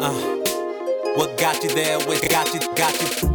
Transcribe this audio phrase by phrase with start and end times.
[0.00, 0.12] Uh,
[1.16, 1.98] what got you there?
[2.00, 2.60] What got you?
[2.74, 3.28] Got you?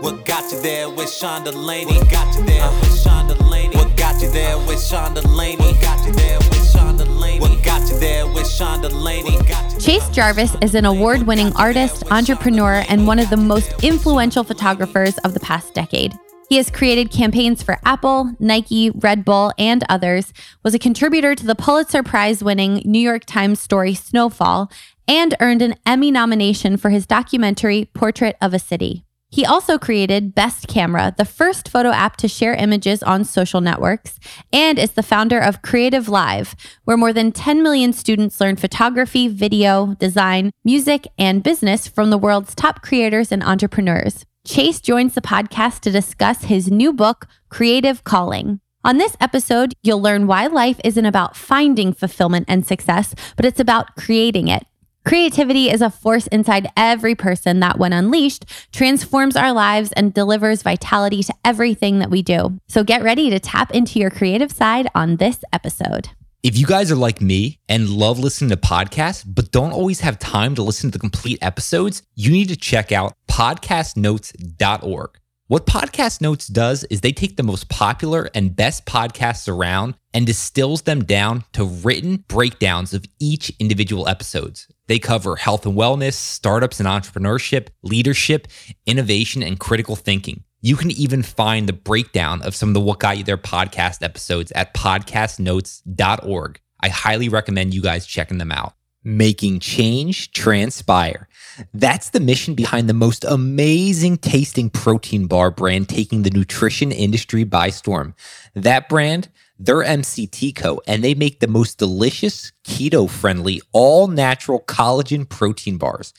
[0.00, 1.98] What got you there with Shonda Laney?
[1.98, 3.76] What got you there with Shonda Laney?
[3.76, 5.56] What got you there with Shonda Laney?
[5.56, 7.40] What got you there with Shonda Laney?
[7.40, 9.38] What got you there with Shonda Laney?
[9.80, 15.16] Chase Jarvis is an award winning artist, entrepreneur, and one of the most influential photographers
[15.18, 16.12] of the past decade.
[16.48, 20.32] He has created campaigns for Apple, Nike, Red Bull, and others,
[20.62, 24.70] was a contributor to the Pulitzer Prize winning New York Times story Snowfall,
[25.08, 29.04] and earned an Emmy nomination for his documentary Portrait of a City.
[29.30, 34.18] He also created Best Camera, the first photo app to share images on social networks,
[34.52, 36.54] and is the founder of Creative Live,
[36.84, 42.16] where more than 10 million students learn photography, video, design, music, and business from the
[42.16, 44.24] world's top creators and entrepreneurs.
[44.46, 48.60] Chase joins the podcast to discuss his new book, Creative Calling.
[48.82, 53.60] On this episode, you'll learn why life isn't about finding fulfillment and success, but it's
[53.60, 54.64] about creating it.
[55.08, 58.44] Creativity is a force inside every person that, when unleashed,
[58.74, 62.60] transforms our lives and delivers vitality to everything that we do.
[62.68, 66.10] So get ready to tap into your creative side on this episode.
[66.42, 70.18] If you guys are like me and love listening to podcasts, but don't always have
[70.18, 75.10] time to listen to the complete episodes, you need to check out podcastnotes.org.
[75.46, 80.26] What Podcast Notes does is they take the most popular and best podcasts around and
[80.26, 84.68] distills them down to written breakdowns of each individual episodes.
[84.88, 88.48] They cover health and wellness, startups and entrepreneurship, leadership,
[88.86, 90.44] innovation, and critical thinking.
[90.60, 94.02] You can even find the breakdown of some of the What Got You There podcast
[94.02, 96.60] episodes at podcastnotes.org.
[96.80, 98.74] I highly recommend you guys checking them out
[99.08, 101.28] making change transpire.
[101.72, 107.44] That's the mission behind the most amazing tasting protein bar brand taking the nutrition industry
[107.44, 108.14] by storm.
[108.54, 114.60] That brand, they're MCT Co, and they make the most delicious, keto friendly, all natural
[114.60, 116.12] collagen protein bars.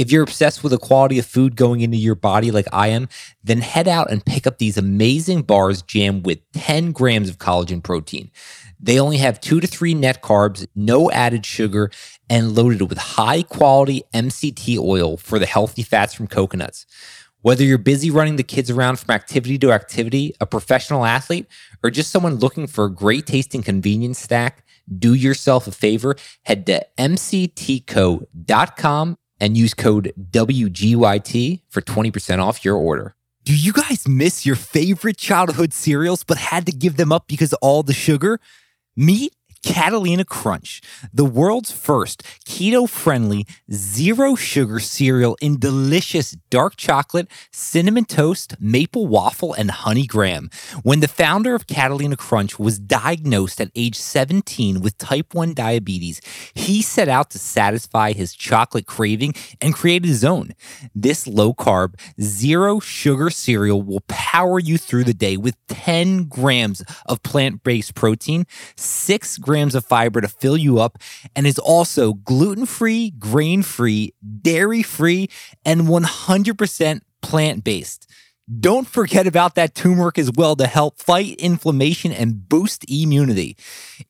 [0.00, 3.06] If you're obsessed with the quality of food going into your body like I am,
[3.44, 7.82] then head out and pick up these amazing bars jammed with 10 grams of collagen
[7.82, 8.30] protein.
[8.80, 11.90] They only have two to three net carbs, no added sugar,
[12.30, 16.86] and loaded with high quality MCT oil for the healthy fats from coconuts.
[17.42, 21.46] Whether you're busy running the kids around from activity to activity, a professional athlete,
[21.84, 24.64] or just someone looking for a great tasting convenience snack,
[24.98, 28.26] do yourself a favor, head to mctco.com
[29.40, 33.14] and use code WGYT for 20% off your order.
[33.42, 37.52] Do you guys miss your favorite childhood cereals but had to give them up because
[37.52, 38.38] of all the sugar?
[38.96, 40.80] Meet Catalina Crunch,
[41.12, 49.06] the world's first keto friendly, zero sugar cereal in delicious dark chocolate, cinnamon toast, maple
[49.06, 50.48] waffle, and honey graham.
[50.82, 56.22] When the founder of Catalina Crunch was diagnosed at age 17 with type 1 diabetes,
[56.54, 60.52] he set out to satisfy his chocolate craving and created his own.
[60.94, 66.82] This low carb, zero sugar cereal will power you through the day with 10 grams
[67.04, 68.46] of plant based protein,
[68.76, 70.96] 6 grams grams of fiber to fill you up
[71.34, 75.28] and is also gluten free, grain free, dairy free,
[75.64, 78.08] and 100% plant based.
[78.60, 83.56] Don't forget about that turmeric as well to help fight inflammation and boost immunity.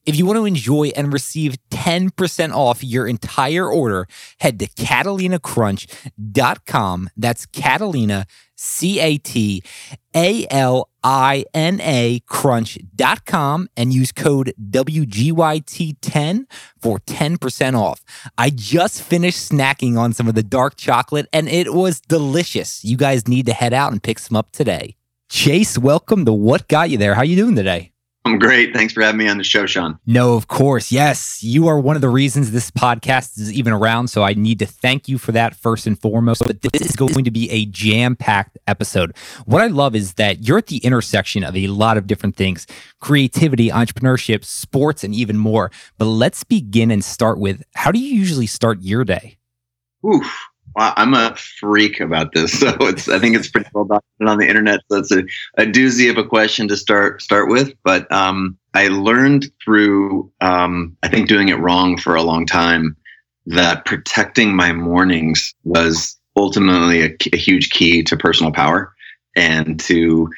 [0.05, 4.05] If you want to enjoy and receive 10% off your entire order,
[4.39, 7.09] head to CatalinaCrunch.com.
[7.17, 9.63] That's Catalina, C A T
[10.15, 16.45] A L I N A crunch.com and use code WGYT10
[16.79, 18.03] for 10% off.
[18.37, 22.83] I just finished snacking on some of the dark chocolate and it was delicious.
[22.83, 24.95] You guys need to head out and pick some up today.
[25.29, 27.15] Chase, welcome to What Got You There.
[27.15, 27.90] How you doing today?
[28.23, 28.71] I'm great.
[28.71, 29.97] Thanks for having me on the show, Sean.
[30.05, 30.91] No, of course.
[30.91, 31.41] Yes.
[31.41, 34.09] You are one of the reasons this podcast is even around.
[34.09, 36.43] So I need to thank you for that first and foremost.
[36.45, 39.15] But this is going to be a jam packed episode.
[39.45, 42.67] What I love is that you're at the intersection of a lot of different things
[42.99, 45.71] creativity, entrepreneurship, sports, and even more.
[45.97, 49.39] But let's begin and start with how do you usually start your day?
[50.05, 50.50] Oof.
[50.75, 53.09] Well, I'm a freak about this, so it's.
[53.09, 54.81] I think it's pretty well documented on the internet.
[54.89, 55.23] So it's a,
[55.57, 57.73] a doozy of a question to start start with.
[57.83, 62.95] But um, I learned through, um, I think, doing it wrong for a long time,
[63.47, 68.93] that protecting my mornings was ultimately a, a huge key to personal power,
[69.35, 70.29] and to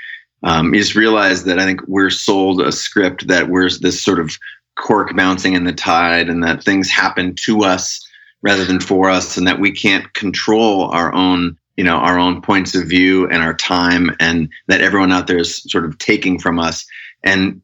[0.43, 4.37] um, just realize that I think we're sold a script that we're this sort of
[4.75, 8.02] cork bouncing in the tide, and that things happen to us
[8.43, 12.41] rather than for us and that we can't control our own you know our own
[12.41, 16.37] points of view and our time and that everyone out there is sort of taking
[16.37, 16.85] from us
[17.23, 17.59] and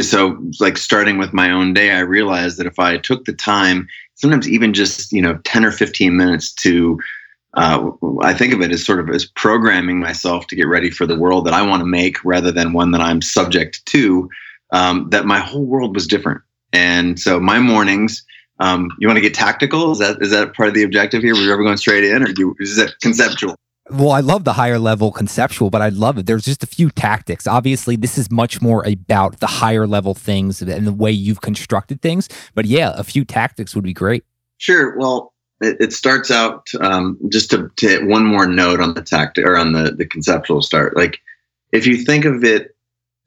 [0.00, 3.88] so like starting with my own day i realized that if i took the time
[4.14, 6.98] sometimes even just you know 10 or 15 minutes to
[7.54, 7.90] uh,
[8.20, 11.18] I think of it as sort of as programming myself to get ready for the
[11.18, 14.28] world that I want to make rather than one that I'm subject to.
[14.70, 16.42] Um, that my whole world was different,
[16.72, 18.22] and so my mornings.
[18.60, 19.92] Um, you want to get tactical?
[19.92, 21.34] Is that is that part of the objective here?
[21.34, 23.54] Were you ever going straight in, or do, is it conceptual?
[23.90, 26.26] Well, I love the higher level conceptual, but I love it.
[26.26, 27.46] There's just a few tactics.
[27.46, 32.02] Obviously, this is much more about the higher level things and the way you've constructed
[32.02, 32.28] things.
[32.54, 34.24] But yeah, a few tactics would be great.
[34.58, 34.98] Sure.
[34.98, 35.32] Well,
[35.62, 39.46] it, it starts out um, just to, to hit one more note on the tactic
[39.46, 40.94] or on the, the conceptual start.
[40.94, 41.18] Like
[41.72, 42.76] if you think of it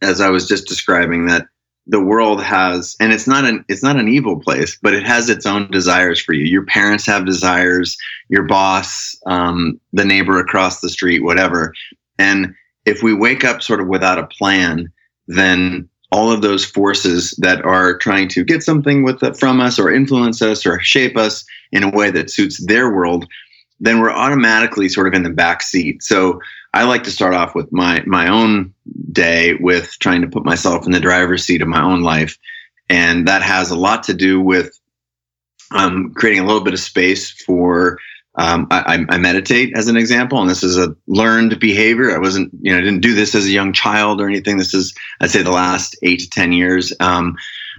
[0.02, 1.48] as I was just describing that
[1.88, 5.30] the world has and it's not an it's not an evil place but it has
[5.30, 6.46] its own desires for you.
[6.46, 7.98] Your parents have desires
[8.30, 11.74] your boss um, the neighbor across the street whatever.
[12.18, 12.54] And
[12.86, 14.92] if we wake up sort of without a plan
[15.28, 19.80] then all of those forces that are trying to get something with it from us
[19.80, 23.26] or influence us or shape us in a way that suits their world
[23.82, 26.04] then we're automatically sort of in the back seat.
[26.04, 26.40] So
[26.74, 28.74] I like to start off with my my own
[29.12, 32.38] day with trying to put myself in the driver's seat of my own life,
[32.90, 34.78] and that has a lot to do with
[35.72, 38.00] um, creating a little bit of space for.
[38.36, 42.16] Um, I, I, meditate as an example, and this is a learned behavior.
[42.16, 44.58] I wasn't, you know, I didn't do this as a young child or anything.
[44.58, 46.94] This is, I'd say, the last eight to ten years.
[47.02, 47.36] Um,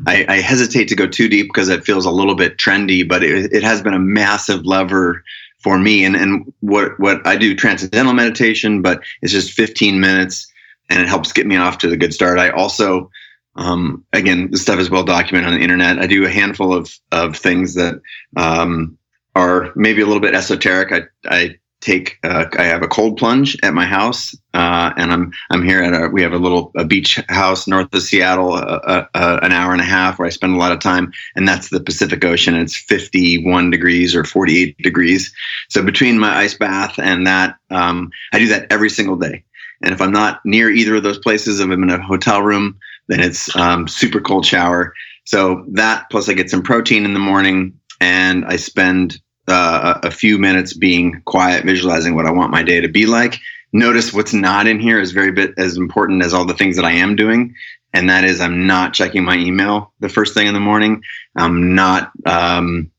[0.06, 3.22] I, I, hesitate to go too deep because it feels a little bit trendy, but
[3.22, 5.24] it, it has been a massive lever
[5.62, 6.04] for me.
[6.04, 10.50] And and what what I do transcendental meditation, but it's just 15 minutes,
[10.88, 12.38] and it helps get me off to the good start.
[12.38, 13.10] I also
[13.54, 15.98] um, again, this stuff is well documented on the internet.
[15.98, 18.00] I do a handful of of things that
[18.36, 18.96] um,
[19.34, 20.92] are maybe a little bit esoteric.
[20.92, 25.32] I I take uh, I have a cold plunge at my house, uh, and I'm
[25.50, 28.80] I'm here at a we have a little a beach house north of Seattle, uh,
[28.84, 31.46] uh, uh an hour and a half where I spend a lot of time, and
[31.46, 32.54] that's the Pacific Ocean.
[32.54, 35.34] It's 51 degrees or 48 degrees.
[35.68, 39.44] So between my ice bath and that, um, I do that every single day.
[39.82, 42.78] And if I'm not near either of those places, if I'm in a hotel room,
[43.08, 44.94] then it's um, super cold shower.
[45.24, 50.10] So that plus I get some protein in the morning, and I spend uh, a
[50.10, 53.38] few minutes being quiet, visualizing what I want my day to be like.
[53.72, 56.84] Notice what's not in here is very bit as important as all the things that
[56.84, 57.54] I am doing,
[57.94, 61.02] and that is I'm not checking my email the first thing in the morning.
[61.36, 62.90] I'm not um,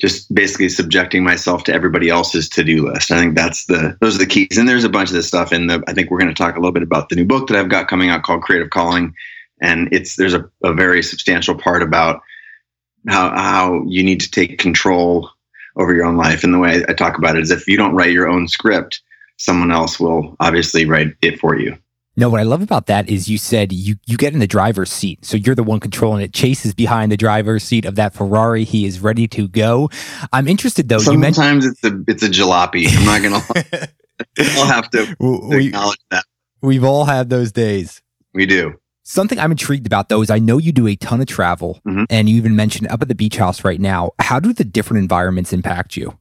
[0.00, 3.12] just basically subjecting myself to everybody else's to-do list.
[3.12, 4.58] I think that's the those are the keys.
[4.58, 5.82] And there's a bunch of this stuff in the.
[5.86, 7.68] I think we're going to talk a little bit about the new book that I've
[7.68, 9.14] got coming out called Creative Calling,
[9.60, 12.22] and it's there's a, a very substantial part about
[13.08, 15.30] how how you need to take control
[15.76, 16.44] over your own life.
[16.44, 19.02] And the way I talk about it is if you don't write your own script,
[19.38, 21.76] someone else will obviously write it for you.
[22.14, 24.92] No, what I love about that is you said you you get in the driver's
[24.92, 26.34] seat, so you're the one controlling it.
[26.34, 28.64] Chase is behind the driver's seat of that Ferrari.
[28.64, 29.88] He is ready to go.
[30.30, 30.98] I'm interested though.
[30.98, 32.86] Sometimes you mentioned- it's a it's a jalopy.
[32.94, 33.88] I'm not gonna.
[34.58, 36.24] I'll have to we, acknowledge that.
[36.60, 38.02] We've all had those days.
[38.34, 38.74] We do.
[39.04, 42.04] Something I'm intrigued about though is I know you do a ton of travel mm-hmm.
[42.08, 44.12] and you even mentioned up at the beach house right now.
[44.18, 46.16] How do the different environments impact you?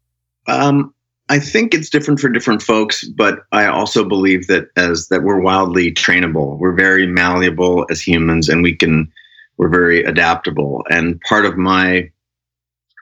[0.48, 0.94] Um,
[1.30, 5.40] I think it's different for different folks, but I also believe that as that we're
[5.40, 6.58] wildly trainable.
[6.58, 9.12] We're very malleable as humans and we can
[9.58, 10.84] we're very adaptable.
[10.90, 12.10] And part of my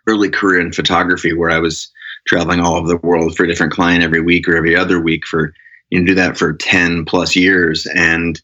[0.07, 1.89] early career in photography where I was
[2.27, 5.25] traveling all over the world for a different client every week or every other week
[5.25, 5.53] for
[5.89, 8.41] you know, do that for 10 plus years and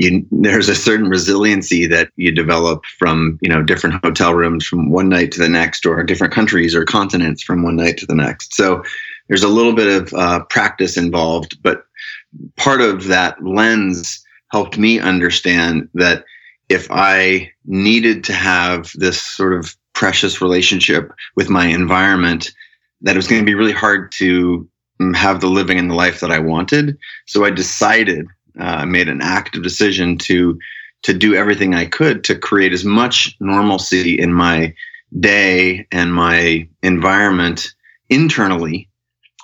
[0.00, 4.90] you, there's a certain resiliency that you develop from you know different hotel rooms from
[4.90, 8.14] one night to the next or different countries or continents from one night to the
[8.14, 8.54] next.
[8.54, 8.82] So
[9.28, 11.84] there's a little bit of uh, practice involved but
[12.56, 16.24] part of that lens helped me understand that
[16.68, 22.52] if i needed to have this sort of precious relationship with my environment
[23.02, 24.68] that it was going to be really hard to
[25.00, 26.96] mm, have the living and the life that i wanted.
[27.26, 28.26] So i decided
[28.60, 30.58] uh, made an active decision to
[31.02, 34.74] to do everything I could to create as much normalcy in my
[35.18, 37.74] day and my environment
[38.10, 38.88] internally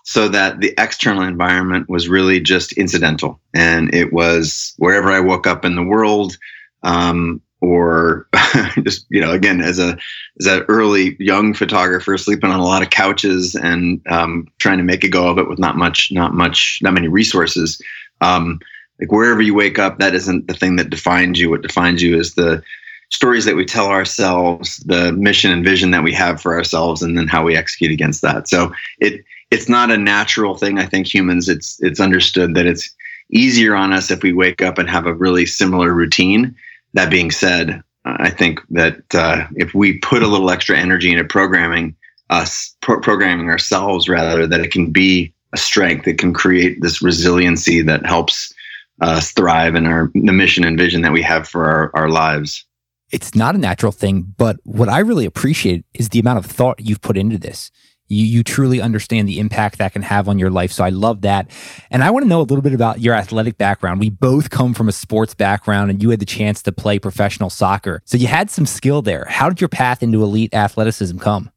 [0.05, 3.41] so that the external environment was really just incidental.
[3.55, 6.37] And it was wherever I woke up in the world
[6.83, 8.29] um, or
[8.83, 9.97] just you know again as a
[10.39, 14.85] as an early young photographer sleeping on a lot of couches and um, trying to
[14.85, 17.81] make a go of it with not much not much not many resources
[18.21, 18.61] um,
[19.01, 21.51] like wherever you wake up that isn't the thing that defines you.
[21.51, 22.63] What defines you is the
[23.11, 27.17] stories that we tell ourselves the mission and vision that we have for ourselves and
[27.17, 28.49] then how we execute against that.
[28.49, 31.49] So it it's not a natural thing i think humans.
[31.49, 32.91] It's it's understood that it's
[33.31, 36.55] easier on us if we wake up and have a really similar routine.
[36.95, 41.25] That being said I think that uh, if we put a little extra energy into
[41.25, 41.97] programming
[42.31, 46.07] us, pro- programming ourselves rather, that it can be a strength.
[46.07, 48.55] It can create this resiliency that helps
[49.01, 52.65] us thrive in our the mission and vision that we have for our, our lives.
[53.13, 56.81] It's not a natural thing, but what I really appreciate is the amount of thought
[56.81, 57.71] you've put into this.
[58.09, 60.73] You, you truly understand the impact that can have on your life.
[60.73, 61.51] So I love that.
[61.91, 64.01] And I want to know a little bit about your athletic background.
[64.01, 67.51] We both come from a sports background and you had the chance to play professional
[67.51, 68.03] soccer.
[68.05, 69.25] So you had some skill there.
[69.29, 71.51] How did your path into elite athleticism come?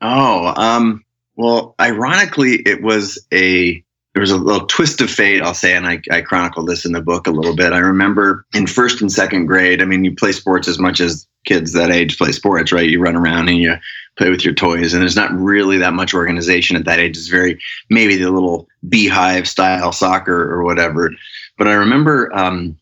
[0.00, 1.04] Oh, um,
[1.36, 3.83] well, ironically, it was a
[4.14, 6.92] there was a little twist of fate, I'll say, and I, I chronicle this in
[6.92, 7.72] the book a little bit.
[7.72, 11.26] I remember in first and second grade, I mean, you play sports as much as
[11.44, 12.88] kids that age play sports, right?
[12.88, 13.74] You run around and you
[14.16, 17.16] play with your toys, and there's not really that much organization at that age.
[17.16, 21.10] It's very maybe the little beehive style soccer or whatever.
[21.58, 22.78] But I remember um,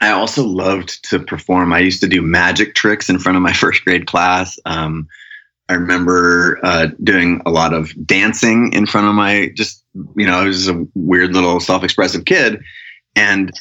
[0.00, 1.72] I also loved to perform.
[1.72, 4.60] I used to do magic tricks in front of my first grade class.
[4.64, 5.08] Um,
[5.68, 10.38] I remember uh, doing a lot of dancing in front of my just you know
[10.38, 12.60] I was a weird little self-expressive kid,
[13.16, 13.52] and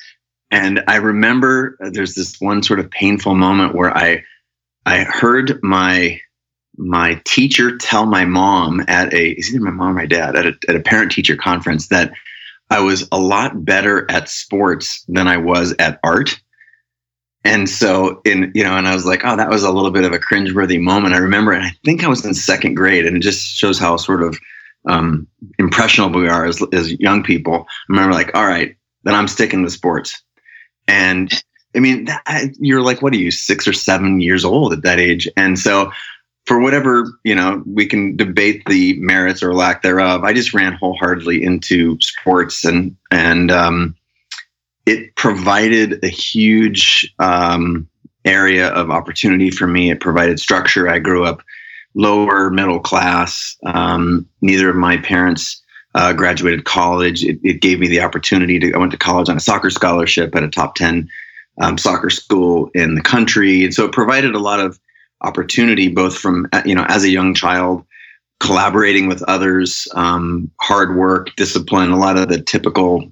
[0.52, 4.24] and I remember uh, there's this one sort of painful moment where I
[4.86, 6.20] I heard my
[6.78, 10.46] my teacher tell my mom at a is either my mom or my dad at
[10.46, 12.14] a, at a parent teacher conference that
[12.70, 16.40] I was a lot better at sports than I was at art.
[17.44, 20.04] And so in you know and i was like oh that was a little bit
[20.04, 21.16] of a cringeworthy moment.
[21.16, 23.96] I remember and i think i was in second grade and it just shows how
[23.98, 24.38] sort of
[24.88, 29.28] um, impressionable we are as, as young people i remember like all right then i'm
[29.28, 30.22] sticking to sports
[30.88, 31.44] and
[31.76, 35.00] i mean that, you're like what are you six or seven years old at that
[35.00, 35.92] age and so
[36.46, 40.74] for whatever you know we can debate the merits or lack thereof i just ran
[40.74, 43.96] wholeheartedly into sports and and um,
[44.86, 47.88] it provided a huge um,
[48.26, 49.92] area of opportunity for me.
[49.92, 50.90] It provided structure.
[50.90, 51.42] I grew up
[51.96, 53.56] lower middle class.
[53.66, 55.62] Um, neither of my parents
[55.96, 57.24] uh, graduated college.
[57.24, 58.74] It, it, gave me the opportunity to.
[58.74, 61.10] I went to college on a soccer scholarship at a top ten
[61.62, 64.80] um, soccer school in the country, and so it provided a lot of
[65.22, 67.84] opportunity, both from you know as a young child,
[68.40, 73.12] collaborating with others, um, hard work, discipline, a lot of the typical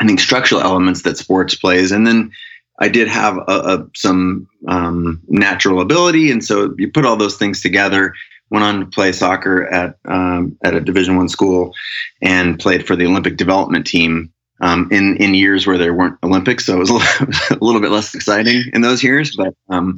[0.00, 2.32] I think structural elements that sports plays, and then
[2.80, 7.36] I did have a, a, some um, natural ability, and so you put all those
[7.36, 8.14] things together.
[8.50, 11.72] Went on to play soccer at um, at a Division One school,
[12.20, 16.66] and played for the Olympic development team um, in in years where there weren't Olympics,
[16.66, 19.36] so it was a little, a little bit less exciting in those years.
[19.36, 19.96] But um,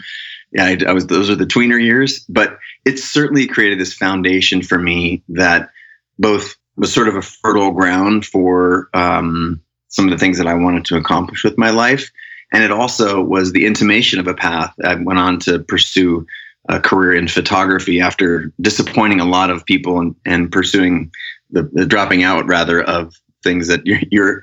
[0.53, 4.63] yeah, I, I was those are the tweener years, but it certainly created this foundation
[4.63, 5.71] for me that
[6.19, 10.55] both was sort of a fertile ground for um, some of the things that I
[10.55, 12.11] wanted to accomplish with my life.
[12.53, 14.73] And it also was the intimation of a path.
[14.85, 16.27] I went on to pursue
[16.69, 21.11] a career in photography after disappointing a lot of people and, and pursuing
[21.51, 24.43] the, the dropping out rather of things that your, your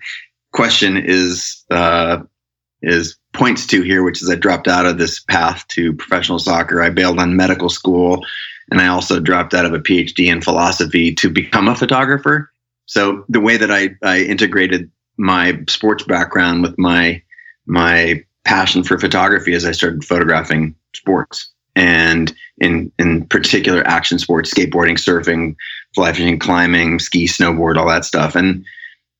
[0.53, 2.19] question is uh,
[2.81, 6.81] is points to here, which is I dropped out of this path to professional soccer.
[6.81, 8.25] I bailed on medical school,
[8.69, 12.51] and I also dropped out of a PhD in philosophy to become a photographer.
[12.86, 17.22] So the way that I, I integrated my sports background with my
[17.65, 24.53] my passion for photography as I started photographing sports and in in particular action sports,
[24.53, 25.55] skateboarding, surfing,
[25.96, 28.36] fly fishing, climbing, ski, snowboard, all that stuff.
[28.36, 28.65] And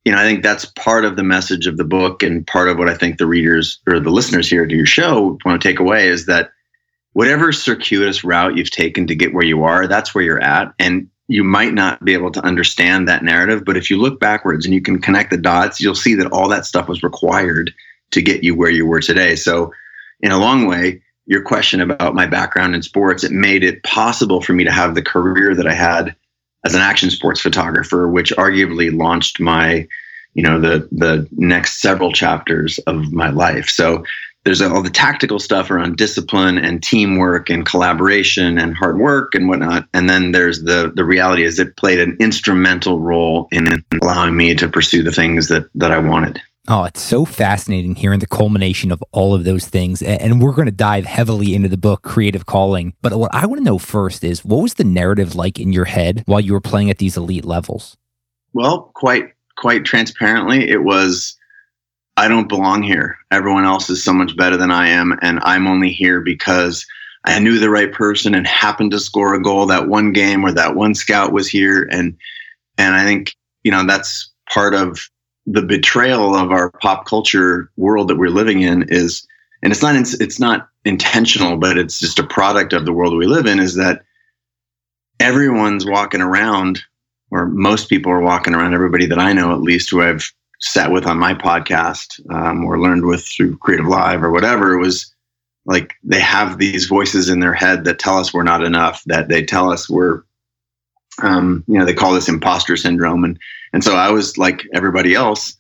[0.06, 2.78] you know, I think that's part of the message of the book and part of
[2.78, 5.80] what I think the readers or the listeners here to your show want to take
[5.80, 6.52] away is that
[7.14, 10.74] whatever circuitous route you've taken to get where you are, that's where you're at.
[10.78, 13.64] And you might not be able to understand that narrative.
[13.66, 16.50] But if you look backwards and you can connect the dots, you'll see that all
[16.50, 17.74] that stuff was required
[18.14, 19.36] to get you where you were today.
[19.36, 19.74] So,
[20.22, 24.42] in a long way, your question about my background in sports, it made it possible
[24.42, 26.16] for me to have the career that I had
[26.66, 29.88] as an action sports photographer, which arguably launched my,
[30.34, 33.70] you know, the the next several chapters of my life.
[33.70, 34.04] So
[34.44, 39.48] there's all the tactical stuff around discipline and teamwork and collaboration and hard work and
[39.48, 39.88] whatnot.
[39.94, 44.56] And then there's the the reality is it played an instrumental role in allowing me
[44.56, 46.42] to pursue the things that that I wanted.
[46.70, 50.02] Oh, it's so fascinating hearing the culmination of all of those things.
[50.02, 52.94] And we're going to dive heavily into the book, Creative Calling.
[53.02, 55.86] But what I want to know first is what was the narrative like in your
[55.86, 57.98] head while you were playing at these elite levels?
[58.54, 61.36] Well, quite quite transparently, it was
[62.16, 63.18] I don't belong here.
[63.30, 66.86] Everyone else is so much better than I am, and I'm only here because
[67.26, 70.54] I knew the right person and happened to score a goal that one game where
[70.54, 72.16] that one scout was here, and
[72.78, 75.10] and I think you know that's part of
[75.46, 79.28] the betrayal of our pop culture world that we're living in is
[79.64, 83.26] and it's not it's not intentional, but it's just a product of the world we
[83.26, 83.60] live in.
[83.60, 84.04] Is that
[85.20, 86.82] everyone's walking around,
[87.32, 88.74] or most people are walking around.
[88.74, 92.80] Everybody that I know, at least, who I've sat with on my podcast um, or
[92.80, 95.14] learned with through Creative Live or whatever, was
[95.66, 99.02] like they have these voices in their head that tell us we're not enough.
[99.06, 100.24] That they tell us we're
[101.22, 103.24] um, you know, they call this imposter syndrome.
[103.24, 103.40] And,
[103.72, 105.56] and so I was like everybody else,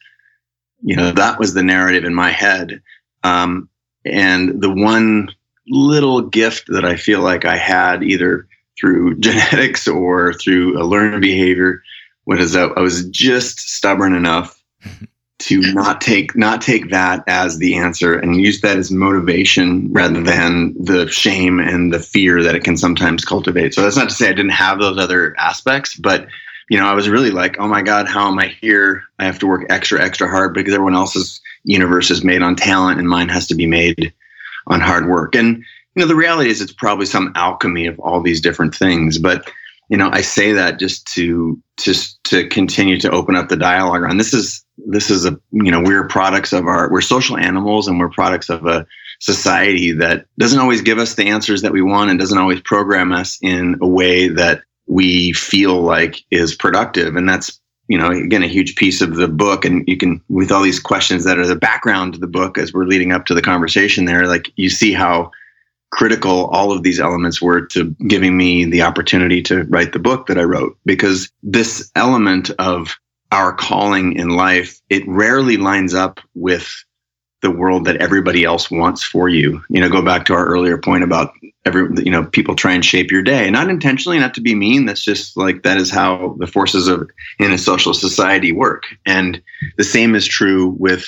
[0.81, 2.81] you know, that was the narrative in my head.
[3.23, 3.69] Um,
[4.05, 5.29] and the one
[5.67, 8.47] little gift that I feel like I had either
[8.79, 11.83] through genetics or through a learned behavior
[12.25, 14.61] was that I was just stubborn enough
[15.43, 20.21] to not take not take that as the answer and use that as motivation rather
[20.21, 23.73] than the shame and the fear that it can sometimes cultivate.
[23.73, 26.27] So that's not to say I didn't have those other aspects, but
[26.69, 29.03] you know, I was really like, oh my God, how am I here?
[29.19, 32.99] I have to work extra, extra hard because everyone else's universe is made on talent
[32.99, 34.13] and mine has to be made
[34.67, 35.35] on hard work.
[35.35, 39.17] And you know, the reality is it's probably some alchemy of all these different things,
[39.17, 39.51] but
[39.89, 44.01] you know, I say that just to just to continue to open up the dialogue
[44.01, 47.87] around this is this is a you know we're products of our we're social animals
[47.87, 48.85] and we're products of a
[49.19, 53.11] society that doesn't always give us the answers that we want and doesn't always program
[53.11, 58.43] us in a way that we feel like is productive and that's you know again
[58.43, 61.47] a huge piece of the book and you can with all these questions that are
[61.47, 64.69] the background to the book as we're leading up to the conversation there like you
[64.69, 65.31] see how
[65.93, 70.25] critical all of these elements were to giving me the opportunity to write the book
[70.25, 70.75] that I wrote.
[70.85, 72.97] Because this element of
[73.33, 76.71] our calling in life, it rarely lines up with
[77.41, 79.59] the world that everybody else wants for you.
[79.69, 81.33] You know, go back to our earlier point about
[81.65, 84.85] every, you know, people try and shape your day, not intentionally, not to be mean.
[84.85, 87.09] That's just like that is how the forces of
[87.39, 88.83] in a social society work.
[89.07, 89.41] And
[89.77, 91.03] the same is true with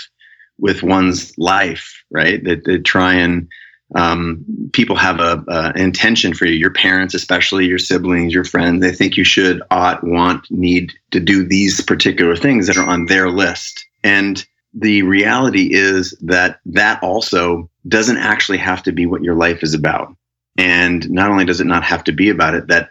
[0.58, 2.44] with one's life, right?
[2.44, 3.48] That they try and
[3.94, 8.82] um, people have a, a, intention for you your parents especially your siblings your friends.
[8.82, 13.06] They think you should ought want need to do these particular things that are on
[13.06, 13.86] their list.
[14.04, 14.44] And
[14.74, 19.74] the reality is that that also doesn't actually have to be what your life is
[19.74, 20.16] about.
[20.58, 22.90] And not only does it not have to be about it that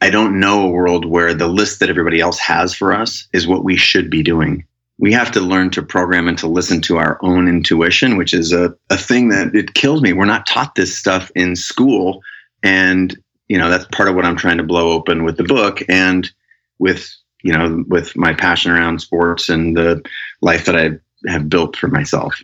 [0.00, 3.46] i don't know a world where the list that everybody else has for us is
[3.46, 4.64] what we should be doing
[4.98, 8.52] we have to learn to program and to listen to our own intuition, which is
[8.52, 10.12] a, a thing that it kills me.
[10.12, 12.22] We're not taught this stuff in school.
[12.62, 13.16] And,
[13.48, 16.30] you know, that's part of what I'm trying to blow open with the book and
[16.78, 20.02] with, you know, with my passion around sports and the
[20.40, 20.90] life that I
[21.28, 22.40] have built for myself.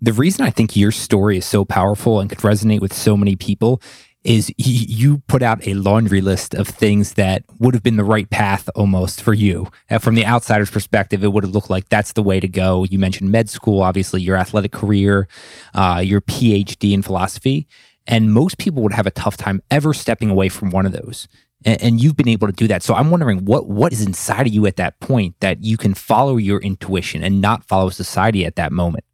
[0.00, 3.36] The reason I think your story is so powerful and could resonate with so many
[3.36, 3.82] people
[4.22, 8.28] is you put out a laundry list of things that would have been the right
[8.28, 9.68] path almost for you.
[10.00, 12.84] From the outsider's perspective, it would have looked like that's the way to go.
[12.84, 15.26] You mentioned med school, obviously, your athletic career,
[15.74, 17.66] uh, your PhD in philosophy.
[18.06, 21.26] And most people would have a tough time ever stepping away from one of those.
[21.64, 22.82] And, and you've been able to do that.
[22.82, 25.94] So I'm wondering what what is inside of you at that point that you can
[25.94, 29.04] follow your intuition and not follow society at that moment.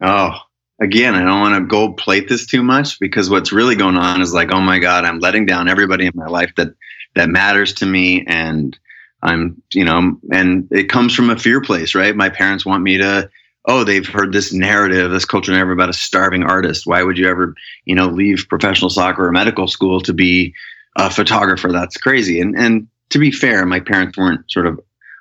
[0.00, 0.38] Oh,
[0.80, 4.20] again, I don't want to gold plate this too much because what's really going on
[4.20, 6.68] is like, oh my God, I'm letting down everybody in my life that
[7.14, 8.78] that matters to me, and
[9.22, 12.14] I'm, you know, and it comes from a fear place, right?
[12.14, 13.30] My parents want me to.
[13.68, 16.86] Oh, they've heard this narrative, this culture narrative about a starving artist.
[16.86, 20.54] Why would you ever, you know, leave professional soccer or medical school to be
[20.96, 21.72] a photographer?
[21.72, 22.40] That's crazy.
[22.40, 24.78] And and to be fair, my parents weren't sort of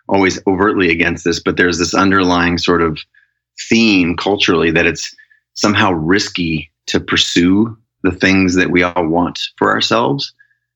[0.08, 3.00] always overtly against this, but there's this underlying sort of
[3.70, 5.16] theme culturally that it's
[5.56, 10.34] somehow risky to pursue the things that we all want for ourselves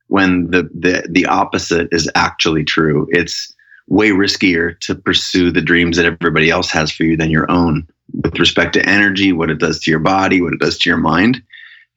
[0.08, 3.08] when the, the the opposite is actually true.
[3.12, 3.54] It's
[3.88, 7.88] way riskier to pursue the dreams that everybody else has for you than your own
[8.24, 10.98] with respect to energy what it does to your body what it does to your
[10.98, 11.42] mind.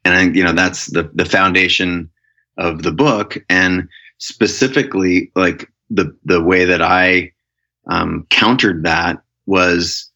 [0.04, 2.10] And i you know that's the the foundation
[2.58, 3.38] of the book.
[3.48, 7.32] And specifically like the the way that i
[7.88, 10.11] um, countered that was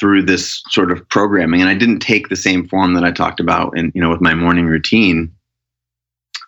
[0.00, 1.60] through this sort of programming.
[1.60, 4.22] And I didn't take the same form that I talked about in, you know, with
[4.22, 5.30] my morning routine,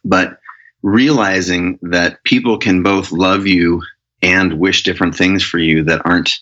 [0.05, 0.39] but
[0.83, 3.83] realizing that people can both love you
[4.23, 6.41] and wish different things for you that aren't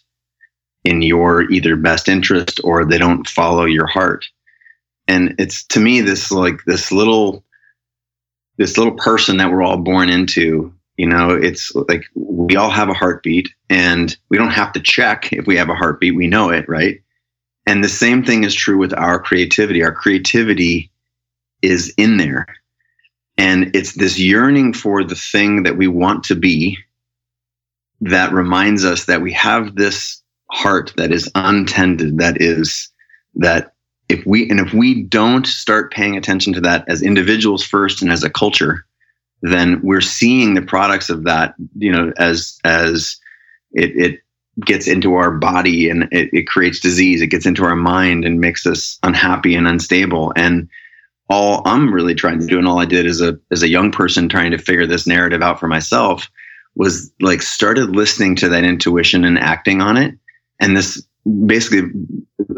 [0.84, 4.24] in your either best interest or they don't follow your heart.
[5.08, 7.44] And it's to me this like this little
[8.56, 12.90] this little person that we're all born into you know it's like we all have
[12.90, 16.14] a heartbeat and we don't have to check if we have a heartbeat.
[16.14, 17.00] We know it right?
[17.66, 19.82] And the same thing is true with our creativity.
[19.82, 20.90] Our creativity
[21.62, 22.46] is in there.
[23.38, 26.76] And it's this yearning for the thing that we want to be
[28.02, 32.90] that reminds us that we have this heart that is untended that is
[33.36, 33.72] that
[34.10, 38.12] if we and if we don't start paying attention to that as individuals first and
[38.12, 38.84] as a culture,
[39.42, 43.16] then we're seeing the products of that, you know, as as
[43.72, 44.20] it, it
[44.64, 47.22] gets into our body and it, it creates disease.
[47.22, 50.32] It gets into our mind and makes us unhappy and unstable.
[50.36, 50.68] And
[51.28, 53.92] all I'm really trying to do, and all I did as a as a young
[53.92, 56.28] person trying to figure this narrative out for myself,
[56.74, 60.14] was like started listening to that intuition and acting on it.
[60.58, 61.02] And this
[61.46, 61.90] basically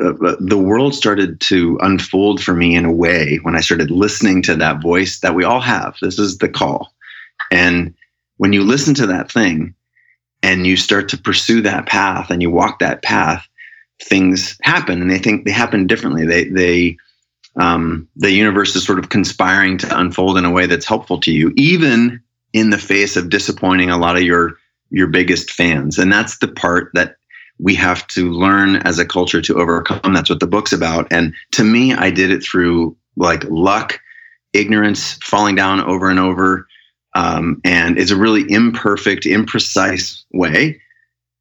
[0.00, 3.90] uh, uh, the world started to unfold for me in a way when I started
[3.90, 5.96] listening to that voice that we all have.
[6.00, 6.92] This is the call.
[7.50, 7.94] And
[8.36, 9.74] when you listen to that thing
[10.42, 13.46] and you start to pursue that path and you walk that path,
[14.02, 16.24] things happen and they think they happen differently.
[16.24, 16.96] They, they,
[17.56, 21.32] um, the universe is sort of conspiring to unfold in a way that's helpful to
[21.32, 22.22] you, even
[22.52, 24.56] in the face of disappointing a lot of your
[24.90, 25.98] your biggest fans.
[25.98, 27.16] And that's the part that
[27.62, 30.12] we have to learn as a culture to overcome.
[30.12, 31.06] That's what the book's about.
[31.12, 34.00] And to me, I did it through like luck,
[34.52, 36.66] ignorance, falling down over and over.
[37.14, 40.80] Um, and it's a really imperfect, imprecise way.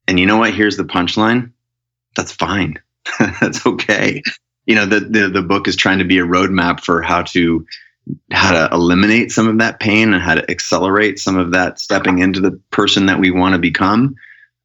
[0.07, 0.53] And you know what?
[0.53, 1.51] Here's the punchline.
[2.15, 2.75] That's fine.
[3.41, 4.21] That's okay.
[4.67, 7.65] You know, the, the the book is trying to be a roadmap for how to
[8.31, 12.19] how to eliminate some of that pain and how to accelerate some of that stepping
[12.19, 14.15] into the person that we want to become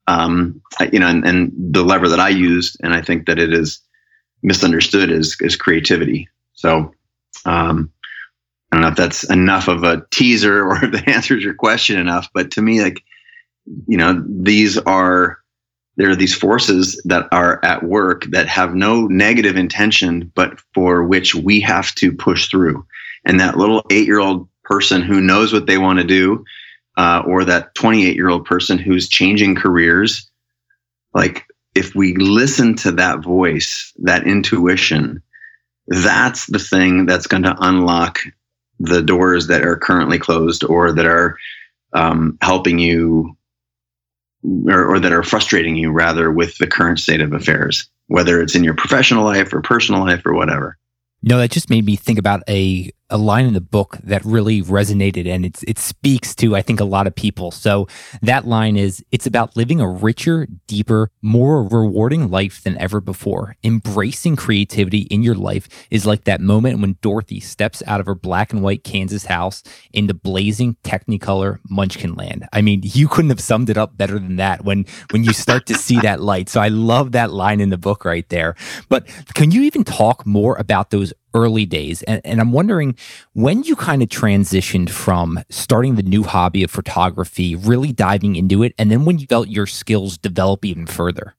[0.06, 0.60] um,
[0.92, 3.80] you know, and, and, the lever that I used, and I think that it is
[4.42, 6.28] misunderstood is is creativity.
[6.54, 6.92] So
[7.44, 7.92] um,
[8.70, 11.98] I don't know if that's enough of a teaser or if that answers your question
[11.98, 13.02] enough, but to me, like
[13.86, 15.38] you know, these are
[15.96, 21.04] there are these forces that are at work that have no negative intention, but for
[21.04, 22.86] which we have to push through.
[23.24, 26.44] And that little eight year old person who knows what they want to do
[26.96, 30.30] uh, or that 28 year old person who's changing careers,
[31.14, 35.22] like if we listen to that voice, that intuition,
[35.88, 38.20] that's the thing that's going to unlock
[38.78, 41.36] the doors that are currently closed or that are
[41.92, 43.36] um, helping you
[44.68, 48.54] or, or, that are frustrating you rather with the current state of affairs, whether it's
[48.54, 50.76] in your professional life or personal life or whatever.
[51.22, 54.62] No, that just made me think about a a line in the book that really
[54.62, 57.50] resonated and it's it speaks to I think a lot of people.
[57.50, 57.86] So
[58.22, 63.56] that line is it's about living a richer, deeper, more rewarding life than ever before.
[63.62, 68.14] Embracing creativity in your life is like that moment when Dorothy steps out of her
[68.14, 72.48] black and white Kansas house into blazing Technicolor Munchkin land.
[72.52, 75.66] I mean, you couldn't have summed it up better than that when when you start
[75.66, 76.48] to see that light.
[76.48, 78.56] So I love that line in the book right there.
[78.88, 82.02] But can you even talk more about those early days.
[82.02, 82.96] And, and I'm wondering
[83.34, 88.62] when you kind of transitioned from starting the new hobby of photography, really diving into
[88.62, 91.34] it, and then when you felt your skills develop even further.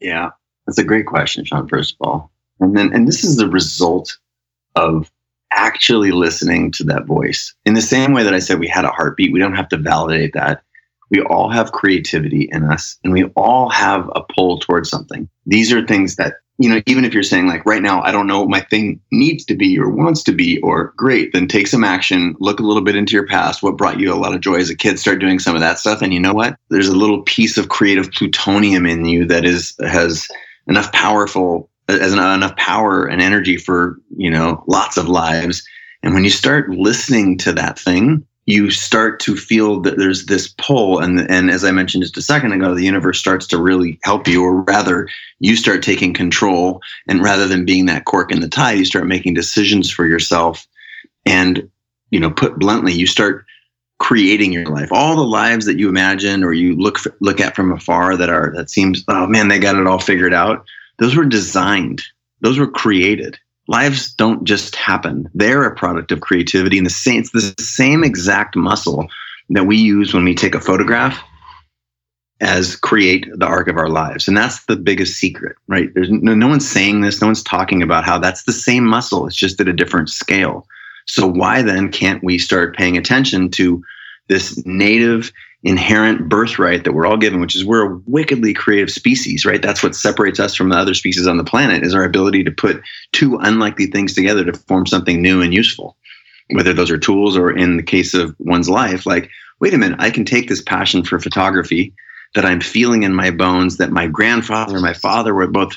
[0.00, 0.30] Yeah,
[0.66, 2.30] that's a great question, Sean, first of all.
[2.60, 4.16] And then, and this is the result
[4.74, 5.10] of
[5.52, 7.54] actually listening to that voice.
[7.64, 9.76] In the same way that I said we had a heartbeat, we don't have to
[9.76, 10.62] validate that.
[11.10, 15.28] We all have creativity in us and we all have a pull towards something.
[15.46, 18.26] These are things that you know, even if you're saying like right now, I don't
[18.26, 21.66] know what my thing needs to be or wants to be, or great, then take
[21.66, 24.40] some action, look a little bit into your past, what brought you a lot of
[24.40, 26.00] joy as a kid, start doing some of that stuff.
[26.00, 26.56] And you know what?
[26.70, 30.28] There's a little piece of creative plutonium in you that is has
[30.66, 35.62] enough powerful as enough power and energy for, you know, lots of lives.
[36.02, 40.48] And when you start listening to that thing, you start to feel that there's this
[40.56, 41.00] pull.
[41.00, 44.26] And and as i mentioned just a second ago the universe starts to really help
[44.26, 45.08] you or rather
[45.40, 46.80] you start taking control.
[47.08, 50.66] And rather than being that cork in the tide you start making decisions for yourself.
[51.26, 51.68] And
[52.10, 53.44] you know put bluntly you start
[53.98, 54.90] creating your life.
[54.92, 58.52] All the lives that you imagine or you look look at from afar that are
[58.54, 60.64] that seems oh man they got it all figured out.
[60.98, 62.02] Those were designed.
[62.40, 65.28] Those were created lives don't just happen.
[65.34, 66.78] They're a product of creativity.
[66.78, 69.08] And the same, it's the same exact muscle
[69.50, 71.22] that we use when we take a photograph
[72.40, 74.28] as create the arc of our lives.
[74.28, 75.88] And that's the biggest secret, right?
[75.94, 77.20] There's no, no one's saying this.
[77.20, 79.26] No one's talking about how that's the same muscle.
[79.26, 80.66] It's just at a different scale.
[81.06, 83.82] So why then can't we start paying attention to
[84.28, 89.44] this native inherent birthright that we're all given, which is we're a wickedly creative species,
[89.44, 89.62] right?
[89.62, 92.50] That's what separates us from the other species on the planet is our ability to
[92.50, 95.96] put two unlikely things together to form something new and useful.
[96.50, 99.98] Whether those are tools or in the case of one's life, like, wait a minute,
[100.00, 101.94] I can take this passion for photography
[102.34, 105.76] that I'm feeling in my bones that my grandfather and my father were both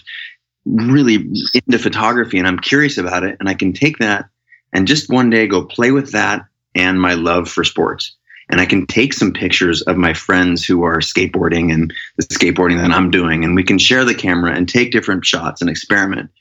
[0.66, 3.38] really into photography and I'm curious about it.
[3.40, 4.26] And I can take that
[4.74, 8.16] and just one day go play with that and my love for sports
[8.50, 12.82] and I can take some pictures of my friends who are skateboarding and the skateboarding
[12.82, 16.32] that I'm doing, and we can share the camera and take different shots and experiment.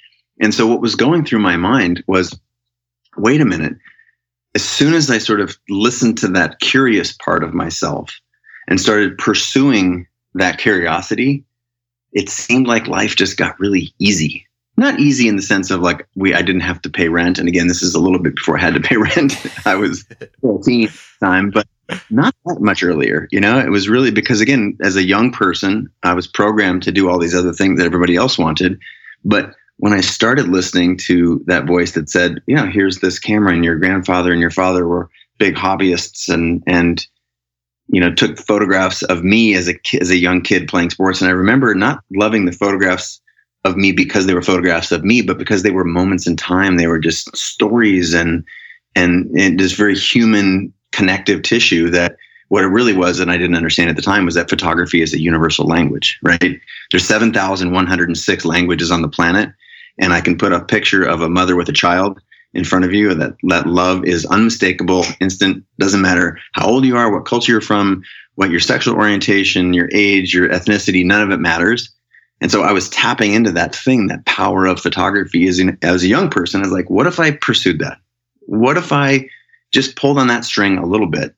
[0.40, 2.38] And so what was going through my mind was,
[3.16, 3.76] wait a minute.
[4.54, 8.18] As soon as I sort of listened to that curious part of myself
[8.68, 11.44] and started pursuing that curiosity,
[12.12, 14.47] it seemed like life just got really easy.
[14.78, 17.38] Not easy in the sense of like we I didn't have to pay rent.
[17.38, 19.34] And again, this is a little bit before I had to pay rent.
[19.66, 20.04] I was
[20.40, 20.88] 14
[21.20, 21.66] time, but
[22.10, 23.26] not that much earlier.
[23.32, 26.92] You know, it was really because again, as a young person, I was programmed to
[26.92, 28.78] do all these other things that everybody else wanted.
[29.24, 33.54] But when I started listening to that voice that said, you know, here's this camera
[33.54, 37.04] and your grandfather and your father were big hobbyists and and
[37.88, 41.28] you know took photographs of me as a as a young kid playing sports and
[41.28, 43.20] I remember not loving the photographs
[43.64, 46.76] of me because they were photographs of me but because they were moments in time.
[46.76, 48.44] They were just stories and
[48.94, 52.16] and, and this very human connective tissue that
[52.48, 55.12] what it really was and I didn't understand at the time was that photography is
[55.12, 56.58] a universal language right?
[56.90, 59.50] There's 7106 languages on the planet
[59.98, 62.20] and I can put a picture of a mother with a child
[62.54, 66.84] in front of you and that that love is unmistakable instant doesn't matter how old
[66.84, 68.02] you are what culture you're from
[68.36, 71.90] what your sexual orientation your age your ethnicity none of it matters
[72.40, 76.02] and so i was tapping into that thing that power of photography as, in, as
[76.02, 77.98] a young person i was like what if i pursued that
[78.46, 79.26] what if i
[79.70, 81.34] just pulled on that string a little bit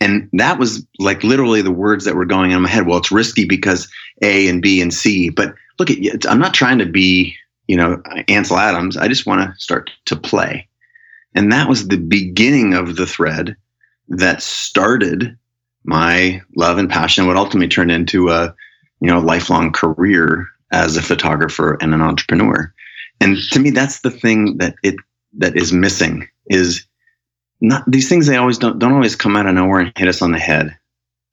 [0.00, 3.10] and that was like literally the words that were going in my head well it's
[3.10, 3.88] risky because
[4.22, 7.36] a and b and c but look at i'm not trying to be
[7.68, 8.96] you know, Ansel Adams.
[8.96, 10.66] I just want to start to play.
[11.34, 13.54] And that was the beginning of the thread
[14.08, 15.36] that started
[15.84, 18.54] my love and passion, what ultimately turned into a,
[19.00, 22.72] you know, lifelong career as a photographer and an entrepreneur.
[23.20, 24.96] And to me, that's the thing that it
[25.38, 26.86] that is missing is
[27.60, 30.22] not these things they always don't don't always come out of nowhere and hit us
[30.22, 30.76] on the head.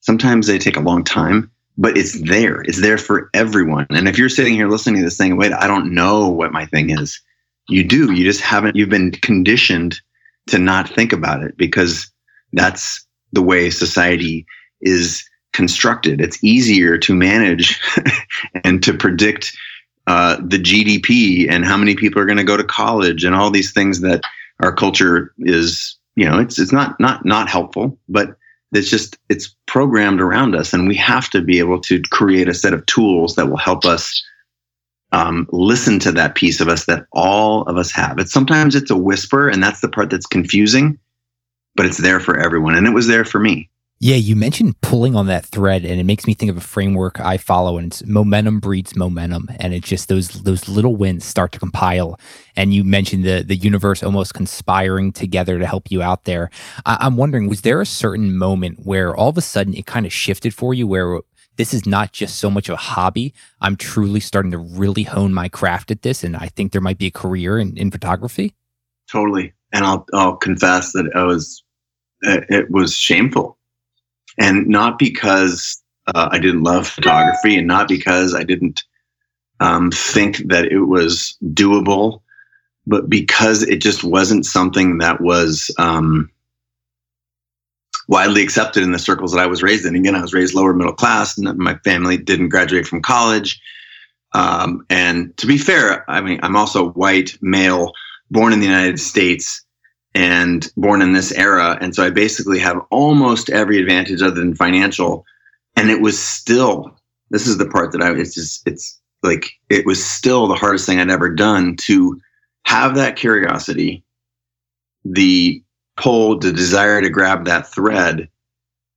[0.02, 2.62] Sometimes they take a long time but it's there.
[2.62, 3.88] It's there for everyone.
[3.90, 6.66] And if you're sitting here listening to this thing, wait, I don't know what my
[6.66, 7.22] thing is.
[7.68, 8.14] You do.
[8.14, 10.00] You just haven't, you've been conditioned
[10.48, 12.10] to not think about it because
[12.54, 14.46] that's the way society
[14.82, 16.20] is constructed.
[16.20, 17.80] It's easier to manage
[18.64, 19.56] and to predict
[20.08, 23.50] uh, the GDP and how many people are going to go to college and all
[23.50, 24.22] these things that
[24.60, 28.36] our culture is, you know, it's, it's not, not, not helpful, but
[28.74, 32.54] it's just it's programmed around us and we have to be able to create a
[32.54, 34.24] set of tools that will help us
[35.12, 38.92] um, listen to that piece of us that all of us have it's sometimes it's
[38.92, 41.00] a whisper and that's the part that's confusing
[41.76, 45.16] but it's there for everyone and it was there for me yeah, you mentioned pulling
[45.16, 48.06] on that thread, and it makes me think of a framework I follow, and it's
[48.06, 52.20] momentum breeds momentum, and it's just those those little wins start to compile.
[52.58, 56.50] And you mentioned the the universe almost conspiring together to help you out there.
[56.86, 60.06] I, I'm wondering, was there a certain moment where all of a sudden it kind
[60.06, 61.22] of shifted for you, where
[61.56, 63.34] this is not just so much of a hobby.
[63.62, 66.98] I'm truly starting to really hone my craft at this, and I think there might
[66.98, 68.56] be a career in, in photography.
[69.10, 71.64] Totally, and I'll I'll confess that I was
[72.22, 73.58] it was shameful
[74.38, 78.84] and not because uh, I didn't love photography, and not because I didn't
[79.60, 82.22] um, think that it was doable,
[82.86, 86.30] but because it just wasn't something that was um,
[88.08, 89.96] widely accepted in the circles that I was raised in.
[89.96, 93.60] Again, I was raised lower middle class, and my family didn't graduate from college.
[94.34, 97.94] Um, and to be fair, I mean, I'm also white, male,
[98.30, 99.65] born in the United States
[100.16, 101.78] and born in this era.
[101.82, 105.26] And so I basically have almost every advantage other than financial.
[105.76, 106.98] And it was still,
[107.30, 110.86] this is the part that I, it's just, it's like, it was still the hardest
[110.86, 112.20] thing I'd ever done to
[112.66, 114.04] have that curiosity,
[115.04, 115.62] the
[115.98, 118.30] pull, the desire to grab that thread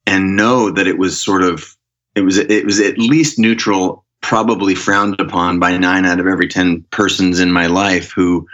[0.07, 1.77] and know that it was sort of,
[2.15, 6.47] it was, it was at least neutral, probably frowned upon by nine out of every
[6.47, 8.47] 10 persons in my life who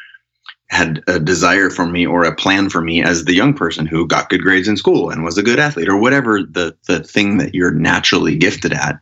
[0.75, 4.07] had a desire for me or a plan for me as the young person who
[4.07, 7.39] got good grades in school and was a good athlete or whatever the the thing
[7.39, 8.99] that you're naturally gifted at.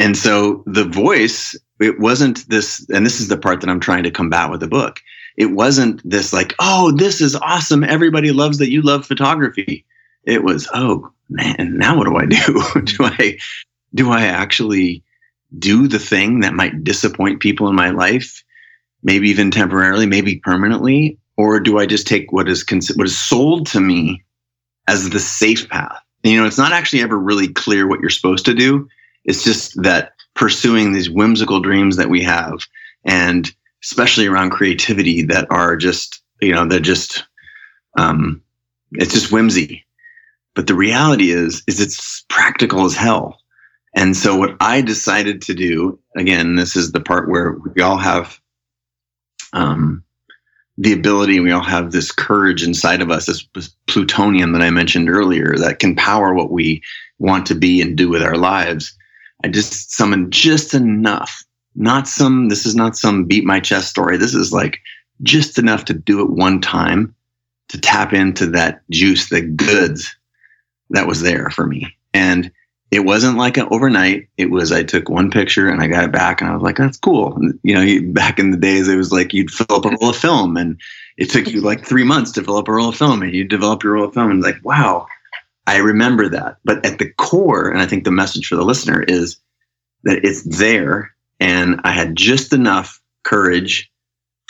[0.00, 4.04] And so the voice, it wasn't this, and this is the part that I'm trying
[4.04, 5.00] to combat with the book.
[5.36, 7.84] It wasn't this like, oh, this is awesome.
[7.84, 9.84] Everybody loves that you love photography.
[10.24, 12.82] It was, oh man, now what do I do?
[12.84, 13.38] do I
[13.94, 15.02] do I actually
[15.58, 18.44] do the thing that might disappoint people in my life?
[19.02, 23.16] Maybe even temporarily, maybe permanently, or do I just take what is cons- what is
[23.16, 24.22] sold to me
[24.88, 26.00] as the safe path?
[26.22, 28.88] You know, it's not actually ever really clear what you're supposed to do.
[29.24, 32.58] It's just that pursuing these whimsical dreams that we have,
[33.04, 33.50] and
[33.82, 37.24] especially around creativity, that are just you know they're just
[37.96, 38.42] um,
[38.92, 39.84] it's just whimsy.
[40.54, 43.38] But the reality is, is it's practical as hell.
[43.94, 47.96] And so what I decided to do, again, this is the part where we all
[47.96, 48.40] have
[49.52, 50.04] um,
[50.76, 55.08] the ability, we all have this courage inside of us, this, plutonium that I mentioned
[55.08, 56.82] earlier that can power what we
[57.18, 58.96] want to be and do with our lives.
[59.44, 61.42] I just summoned just enough,
[61.74, 64.16] not some, this is not some beat my chest story.
[64.16, 64.78] This is like
[65.22, 67.14] just enough to do it one time
[67.68, 70.14] to tap into that juice, the goods
[70.90, 71.86] that was there for me.
[72.14, 72.52] And
[72.90, 74.28] it wasn't like an overnight.
[74.36, 76.76] It was I took one picture and I got it back, and I was like,
[76.76, 79.84] "That's cool." And, you know, back in the days, it was like you'd fill up
[79.84, 80.80] a roll of film, and
[81.16, 83.44] it took you like three months to fill up a roll of film, and you
[83.44, 85.06] develop your roll of film, and like, wow,
[85.66, 86.56] I remember that.
[86.64, 89.36] But at the core, and I think the message for the listener is
[90.04, 93.90] that it's there, and I had just enough courage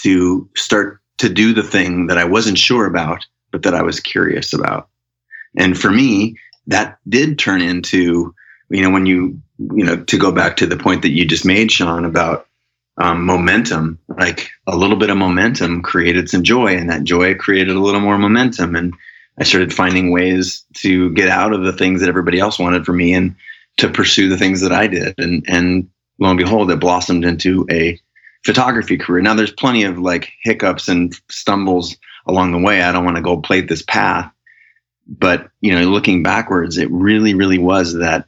[0.03, 3.98] to start to do the thing that I wasn't sure about, but that I was
[3.98, 4.88] curious about.
[5.57, 6.37] And for me,
[6.69, 8.35] that did turn into,
[8.71, 11.45] you know, when you, you know, to go back to the point that you just
[11.45, 12.47] made, Sean, about
[12.99, 17.77] um, momentum, like a little bit of momentum created some joy, and that joy created
[17.77, 18.77] a little more momentum.
[18.77, 18.95] And
[19.39, 22.93] I started finding ways to get out of the things that everybody else wanted for
[22.93, 23.35] me and
[23.79, 25.15] to pursue the things that I did.
[25.19, 27.99] And, and lo and behold, it blossomed into a
[28.45, 29.23] photography career.
[29.23, 32.83] Now there's plenty of like hiccups and stumbles along the way.
[32.83, 34.31] I don't want to go plate this path,
[35.09, 38.27] but you know, looking backwards, it really, really was that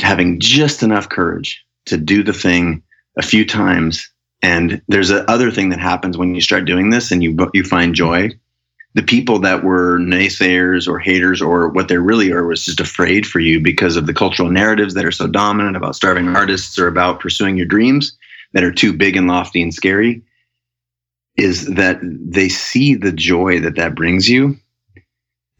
[0.00, 2.82] having just enough courage to do the thing
[3.18, 4.10] a few times.
[4.42, 7.62] And there's a other thing that happens when you start doing this and you you
[7.62, 8.30] find joy.
[8.94, 13.26] The people that were naysayers or haters or what they really are was just afraid
[13.26, 16.86] for you because of the cultural narratives that are so dominant about starving artists or
[16.86, 18.16] about pursuing your dreams
[18.52, 20.22] that are too big and lofty and scary
[21.36, 24.56] is that they see the joy that that brings you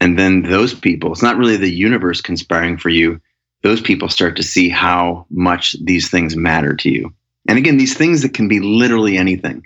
[0.05, 3.19] and then those people, it's not really the universe conspiring for you.
[3.63, 7.11] Those people start to see how much these things matter to you.
[7.49, 9.65] And again, these things that can be literally anything.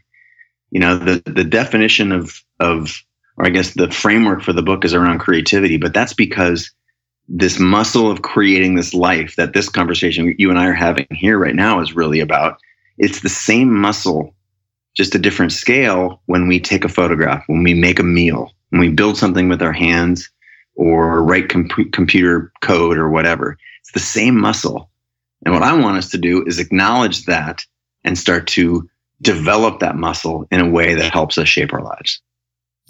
[0.71, 3.03] You know, the, the definition of, of,
[3.35, 6.71] or I guess the framework for the book is around creativity, but that's because
[7.27, 11.37] this muscle of creating this life that this conversation you and I are having here
[11.37, 12.61] right now is really about.
[12.97, 14.33] It's the same muscle,
[14.95, 18.81] just a different scale when we take a photograph, when we make a meal, when
[18.81, 20.29] we build something with our hands
[20.75, 23.57] or write comp- computer code or whatever.
[23.81, 24.89] It's the same muscle.
[25.45, 27.65] And what I want us to do is acknowledge that
[28.03, 28.89] and start to
[29.21, 32.21] develop that muscle in a way that helps us shape our lives.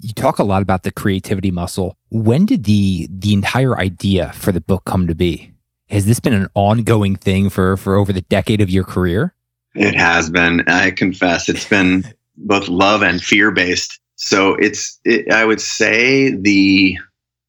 [0.00, 1.96] You talk a lot about the creativity muscle.
[2.10, 5.52] When did the the entire idea for the book come to be?
[5.90, 9.34] Has this been an ongoing thing for for over the decade of your career?
[9.74, 10.64] It has been.
[10.68, 12.04] I confess, it's been
[12.36, 16.98] both love and fear based so it's, it, I would say the,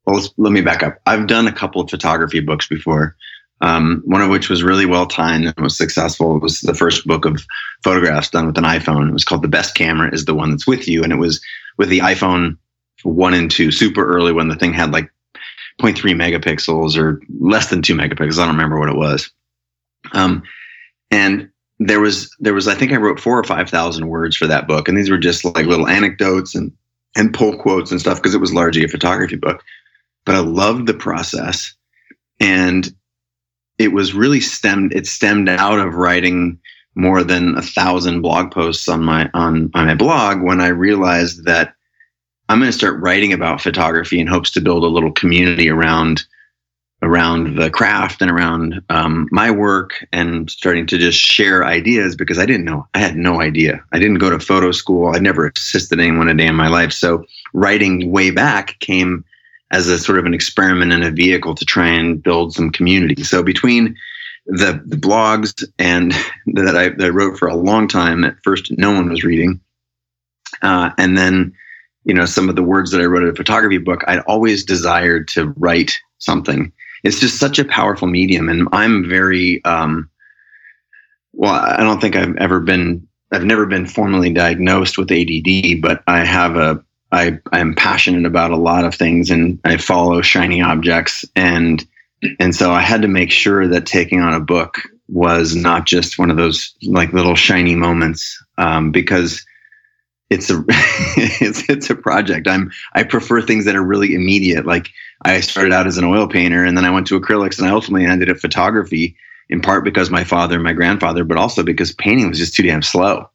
[0.06, 1.00] well, let me back up.
[1.06, 3.18] I've done a couple of photography books before.
[3.60, 6.38] Um, one of which was really well timed and was successful.
[6.38, 7.46] It was the first book of
[7.84, 9.10] photographs done with an iPhone.
[9.10, 11.04] It was called The Best Camera is the One That's With You.
[11.04, 11.42] And it was
[11.78, 12.58] with the iPhone
[13.04, 15.12] 1 and 2 super early when the thing had like
[15.82, 18.40] 0.3 megapixels or less than 2 megapixels.
[18.40, 19.30] I don't remember what it was.
[20.14, 20.44] Um,
[21.12, 21.51] and
[21.84, 24.67] there was there was I think I wrote four or five thousand words for that
[24.67, 26.72] book, and these were just like little anecdotes and
[27.15, 29.63] and pull quotes and stuff because it was largely a photography book.
[30.26, 31.74] But I loved the process,
[32.39, 32.94] and
[33.80, 34.94] it was really stemmed.
[34.94, 36.60] It stemmed out of writing
[36.94, 41.46] more than a thousand blog posts on my on on my blog when I realized
[41.46, 41.74] that
[42.48, 46.26] I'm going to start writing about photography in hopes to build a little community around
[47.04, 52.38] around the craft and around um, my work and starting to just share ideas because
[52.38, 52.88] I didn't know.
[52.94, 53.84] I had no idea.
[53.92, 55.16] I didn't go to photo school.
[55.16, 56.94] I never assisted anyone a day in my life.
[56.94, 59.26] So writing way back came
[59.72, 63.24] as a sort of an experiment and a vehicle to try and build some community.
[63.24, 63.98] So between
[64.46, 66.12] the, the blogs and
[66.54, 69.60] that I, that I, wrote for a long time, at first no one was reading,
[70.62, 71.54] uh, and then
[72.04, 74.64] you know some of the words that I wrote in a photography book, I'd always
[74.64, 76.72] desired to write something
[77.04, 78.50] it's just such a powerful medium.
[78.50, 80.10] And I'm very, um,
[81.34, 86.04] well, I don't think I've ever been, I've never been formally diagnosed with ADD, but
[86.08, 90.62] I have a, I, I'm passionate about a lot of things and I follow shiny
[90.62, 91.25] objects.
[91.36, 91.86] And,
[92.40, 94.75] and so I had to make sure that taking on a book
[95.08, 99.46] was not just one of those like little shiny moments, um, because
[100.32, 102.48] it's a it's it's a project.
[102.48, 104.65] I'm I prefer things that are really immediate.
[104.65, 104.90] Like
[105.23, 107.71] I started out as an oil painter, and then I went to acrylics, and I
[107.71, 109.15] ultimately ended up photography.
[109.50, 112.63] In part because my father and my grandfather, but also because painting was just too
[112.63, 113.29] damn slow.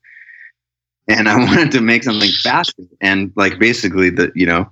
[1.08, 2.84] And I wanted to make something faster.
[3.02, 4.68] And like basically the you know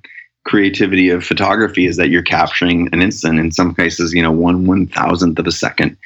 [0.47, 3.39] creativity of photography is that you're capturing an instant.
[3.39, 5.99] In some cases, you know one one thousandth of a second.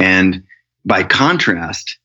[0.00, 0.42] And
[0.84, 1.96] by contrast,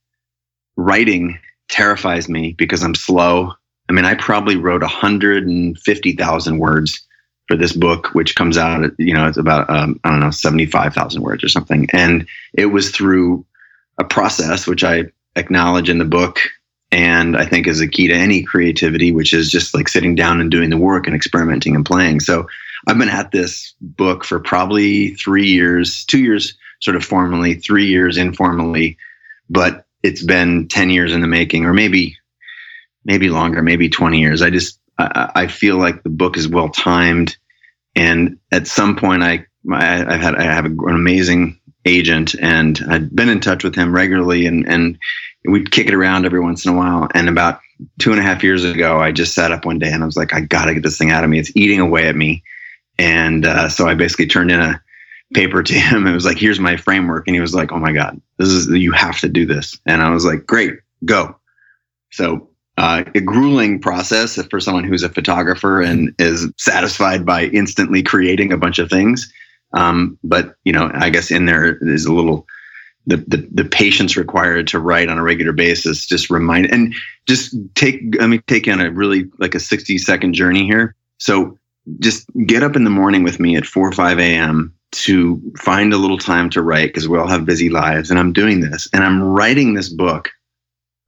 [0.78, 1.40] writing
[1.70, 3.54] terrifies me because I'm slow
[3.90, 7.06] I mean, I probably wrote 150,000 words
[7.48, 10.30] for this book, which comes out, at, you know, it's about, um, I don't know,
[10.30, 11.88] 75,000 words or something.
[11.92, 13.44] And it was through
[13.98, 15.06] a process, which I
[15.36, 16.40] acknowledge in the book.
[16.92, 20.40] And I think is a key to any creativity, which is just like sitting down
[20.40, 22.20] and doing the work and experimenting and playing.
[22.20, 22.48] So
[22.88, 27.86] I've been at this book for probably three years, two years sort of formally, three
[27.86, 28.98] years informally,
[29.50, 32.18] but it's been 10 years in the making, or maybe,
[33.06, 34.42] maybe longer, maybe 20 years.
[34.42, 37.38] I just, I, I feel like the book is well timed.
[37.96, 43.16] And at some point I, I have had, I have an amazing agent and I'd
[43.16, 44.98] been in touch with him regularly and, and
[45.46, 47.08] we'd kick it around every once in a while.
[47.14, 47.60] And about
[48.00, 50.18] two and a half years ago, I just sat up one day and I was
[50.18, 51.40] like, I gotta get this thing out of me.
[51.40, 52.44] It's eating away at me.
[52.98, 54.82] And uh, so I basically turned in a
[55.34, 56.08] paper to him.
[56.08, 57.28] It was like, here's my framework.
[57.28, 59.80] And he was like, oh my God, this is, you have to do this.
[59.86, 60.74] And I was like, great,
[61.06, 61.36] go.
[62.12, 68.02] So uh, a grueling process for someone who's a photographer and is satisfied by instantly
[68.02, 69.32] creating a bunch of things.
[69.74, 72.48] Um, but you know, I guess in there is a little
[73.06, 76.06] the, the the patience required to write on a regular basis.
[76.06, 76.94] Just remind and
[77.28, 78.02] just take.
[78.18, 80.96] Let me take on a really like a sixty second journey here.
[81.18, 81.58] So
[82.00, 84.74] just get up in the morning with me at 4 or 5 a.m.
[84.92, 88.10] to find a little time to write because we all have busy lives.
[88.10, 90.30] And I'm doing this and I'm writing this book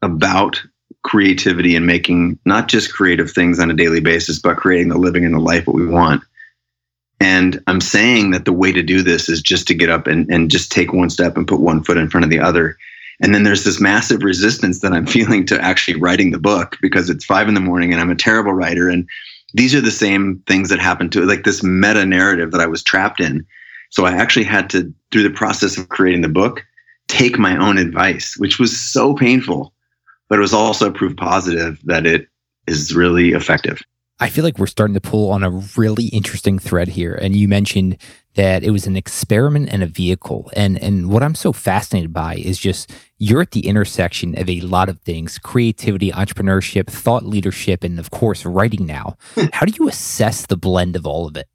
[0.02, 0.62] about
[1.04, 5.26] creativity and making not just creative things on a daily basis, but creating the living
[5.26, 6.24] and the life that we want.
[7.20, 10.30] And I'm saying that the way to do this is just to get up and,
[10.32, 12.78] and just take one step and put one foot in front of the other.
[13.22, 17.10] And then there's this massive resistance that I'm feeling to actually writing the book because
[17.10, 18.90] it's five in the morning and I'm a terrible writer.
[18.90, 19.08] And
[19.54, 22.84] these are the same things that happened to like this meta narrative that I was
[22.84, 23.46] trapped in.
[23.92, 26.66] So I actually had to, through the process of creating the book,
[27.08, 29.74] take my own advice, which was so painful,
[30.30, 32.28] but it was also proof positive that it
[32.68, 33.84] is really effective.
[34.22, 37.16] I feel like we're starting to pull on a really interesting thread here.
[37.16, 37.98] And you mentioned
[38.36, 40.52] that it was an experiment and a vehicle.
[40.56, 44.62] And and what I'm so fascinated by is just you're at the intersection of a
[44.62, 49.18] lot of things: creativity, entrepreneurship, thought leadership, and of course, writing now.
[49.34, 49.48] Hmm.
[49.54, 51.48] How do you assess the blend of all of it?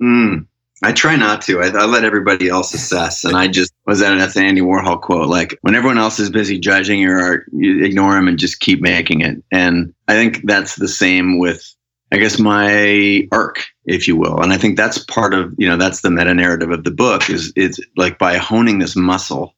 [0.00, 0.46] Mm,
[0.82, 1.60] I try not to.
[1.60, 3.24] I, I, let everybody else assess.
[3.24, 6.58] And I just was at an Andy Warhol quote like, when everyone else is busy
[6.58, 9.42] judging your art, you ignore them and just keep making it.
[9.52, 11.74] And I think that's the same with
[12.12, 14.40] I guess my arc, if you will.
[14.40, 17.30] And I think that's part of, you know, that's the meta narrative of the book
[17.30, 19.54] is it's like by honing this muscle,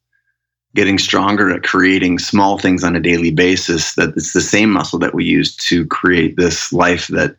[0.75, 4.99] getting stronger at creating small things on a daily basis, that it's the same muscle
[4.99, 7.37] that we use to create this life that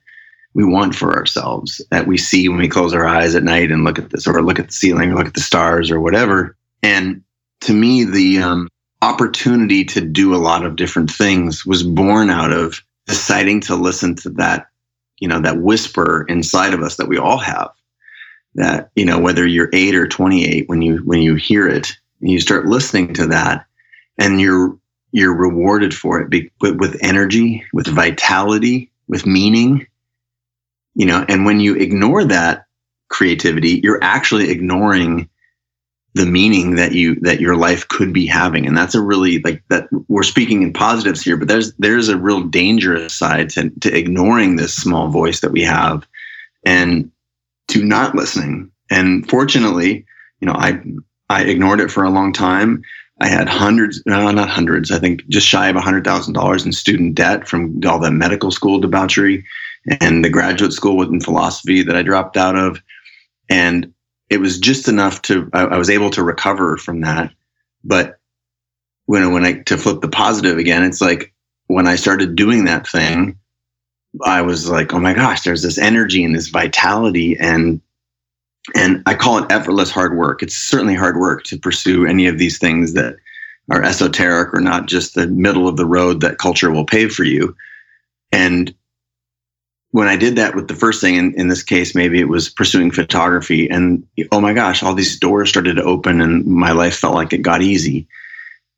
[0.53, 3.83] we want for ourselves, that we see when we close our eyes at night and
[3.83, 6.55] look at this or look at the ceiling or look at the stars or whatever.
[6.81, 7.23] And
[7.61, 8.67] to me, the um,
[9.01, 14.15] opportunity to do a lot of different things was born out of deciding to listen
[14.15, 14.67] to that
[15.19, 17.69] you know that whisper inside of us that we all have
[18.55, 21.91] that you know whether you're 8 or 28 when you when you hear it
[22.21, 23.65] and you start listening to that
[24.17, 24.77] and you're
[25.11, 29.85] you're rewarded for it with energy with vitality with meaning
[30.95, 32.65] you know and when you ignore that
[33.09, 35.29] creativity you're actually ignoring
[36.15, 38.67] the meaning that you that your life could be having.
[38.67, 42.17] And that's a really like that we're speaking in positives here but there's there's a
[42.17, 46.07] real dangerous side to, to ignoring this small voice that we have
[46.65, 47.11] and
[47.69, 48.71] to not listening.
[48.89, 50.05] And fortunately
[50.39, 50.79] you know i
[51.29, 52.83] i ignored it for a long time.
[53.19, 56.65] I had hundreds no not hundreds i think just shy of a hundred thousand dollars
[56.65, 59.45] in student debt from all the medical school debauchery
[59.99, 62.81] and the graduate school in philosophy that i dropped out of
[63.49, 63.93] and
[64.29, 67.31] it was just enough to I, I was able to recover from that.
[67.83, 68.17] But
[69.05, 71.33] when when I to flip the positive again, it's like
[71.67, 73.37] when I started doing that thing,
[74.25, 77.81] I was like, oh my gosh, there's this energy and this vitality and
[78.75, 80.41] and I call it effortless hard work.
[80.41, 83.17] It's certainly hard work to pursue any of these things that
[83.69, 87.23] are esoteric or not just the middle of the road that culture will pave for
[87.23, 87.55] you.
[88.31, 88.73] And
[89.93, 92.49] when I did that with the first thing, in, in this case, maybe it was
[92.49, 96.95] pursuing photography, and oh my gosh, all these doors started to open, and my life
[96.95, 98.07] felt like it got easy.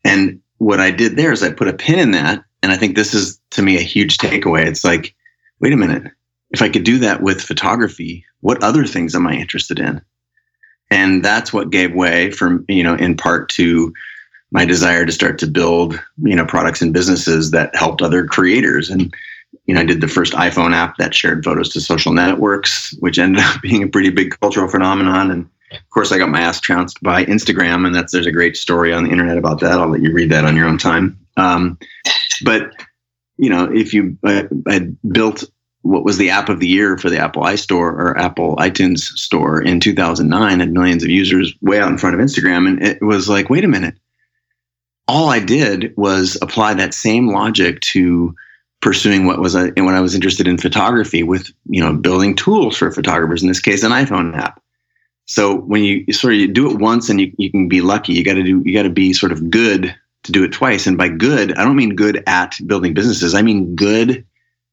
[0.03, 2.97] And what I did there is I put a pin in that, and I think
[2.97, 4.66] this is to me a huge takeaway.
[4.66, 5.16] It's like,
[5.61, 6.11] wait a minute,
[6.51, 10.01] if I could do that with photography, what other things am I interested in?
[10.91, 13.93] And that's what gave way from you know, in part to
[14.51, 18.89] my desire to start to build you know products and businesses that helped other creators
[18.89, 19.16] and
[19.66, 23.18] you know, I did the first iPhone app that shared photos to social networks, which
[23.18, 25.32] ended up being a pretty big cultural phenomenon.
[25.32, 28.55] And of course, I got my ass trounced by Instagram, and that's there's a great
[28.55, 29.74] story on the internet about that.
[29.80, 31.20] I'll let you read that on your own time.
[31.38, 31.78] Um,
[32.43, 32.72] but
[33.38, 35.43] you know, if you I, I built
[35.82, 39.61] what was the app of the year for the Apple iStore or Apple iTunes store
[39.61, 43.30] in 2009, had millions of users way out in front of Instagram, and it was
[43.30, 43.95] like, wait a minute.
[45.07, 48.34] All I did was apply that same logic to
[48.86, 52.36] pursuing what was uh, a, when I was interested in photography with you know building
[52.36, 53.41] tools for photographers.
[53.41, 54.61] In this case, an iPhone app.
[55.25, 58.23] So when you, sort of do it once and you, you can be lucky, you
[58.23, 60.86] got to do you got to be sort of good to do it twice.
[60.86, 63.33] And by good, I don't mean good at building businesses.
[63.33, 64.23] I mean good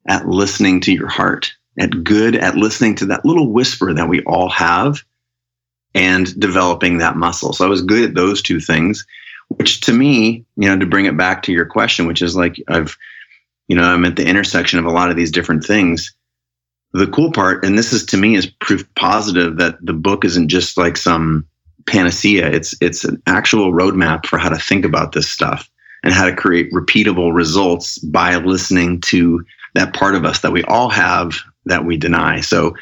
[0.07, 4.23] at listening to your heart, at good at listening to that little whisper that we
[4.25, 5.03] all have
[5.95, 7.55] and developing that muscle.
[7.55, 9.07] So I was good at those two things,
[9.49, 12.63] which to me, you know, to bring it back to your question, which is like
[12.69, 12.99] I've,
[13.73, 16.15] you know, I'm at the intersection of a lot of these different things.
[16.93, 20.49] The cool part, and this is to me is proof positive that the book isn't
[20.49, 21.47] just like some
[21.87, 22.51] panacea.
[22.51, 25.71] It's it's an actual roadmap for how to think about this stuff
[26.05, 29.43] and how to create repeatable results by listening to
[29.73, 31.33] that part of us that we all have
[31.65, 32.43] that we deny.
[32.43, 32.75] So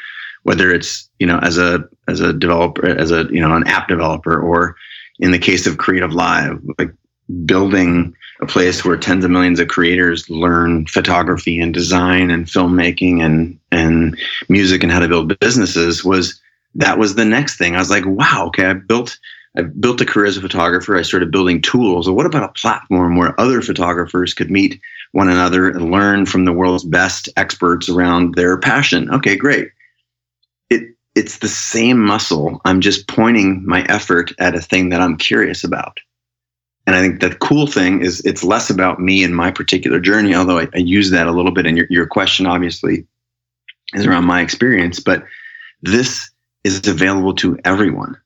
[0.43, 3.87] whether it's you know as a as a developer as a you know an app
[3.87, 4.75] developer or
[5.19, 6.93] in the case of creative live like
[7.45, 13.21] building a place where tens of millions of creators learn photography and design and filmmaking
[13.21, 14.19] and and
[14.49, 16.41] music and how to build businesses was
[16.75, 17.75] that was the next thing.
[17.75, 19.17] I was like, wow, okay, I built
[19.57, 20.95] I built a career as a photographer.
[20.95, 22.09] I started building tools.
[22.09, 24.79] What about a platform where other photographers could meet
[25.11, 29.09] one another and learn from the world's best experts around their passion?
[29.13, 29.69] Okay, great.
[30.69, 32.61] It it's the same muscle.
[32.63, 35.99] I'm just pointing my effort at a thing that I'm curious about.
[36.87, 40.33] And I think the cool thing is it's less about me and my particular journey,
[40.33, 41.65] although I, I use that a little bit.
[41.65, 43.05] And your, your question obviously
[43.93, 45.23] is around my experience, but
[45.81, 46.31] this
[46.63, 48.17] is available to everyone.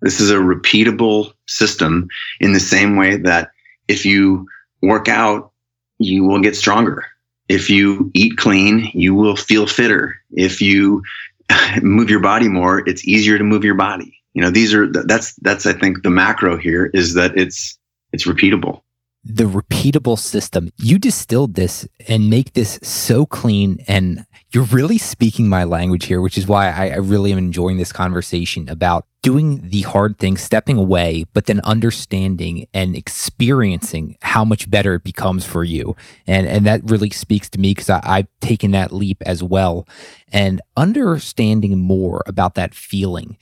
[0.00, 2.08] This is a repeatable system
[2.40, 3.50] in the same way that
[3.88, 4.48] if you
[4.82, 5.52] work out,
[5.98, 7.04] you will get stronger.
[7.48, 10.16] If you eat clean, you will feel fitter.
[10.30, 11.02] If you
[11.82, 14.16] move your body more, it's easier to move your body.
[14.34, 17.76] You know, these are that's that's I think the macro here is that it's
[18.12, 18.82] it's repeatable
[19.22, 20.70] the repeatable system.
[20.78, 26.20] You distilled this and make this so clean and you're really speaking my language here,
[26.20, 30.36] which is why I, I, really am enjoying this conversation about doing the hard thing,
[30.36, 35.94] stepping away, but then understanding and experiencing how much better it becomes for you.
[36.26, 39.86] And and that really speaks to me because I've taken that leap as well.
[40.32, 43.36] And understanding more about that feeling.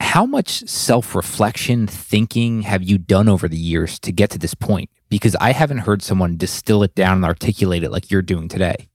[0.00, 4.54] How much self reflection, thinking have you done over the years to get to this
[4.54, 4.90] point?
[5.08, 8.88] Because I haven't heard someone distill it down and articulate it like you're doing today.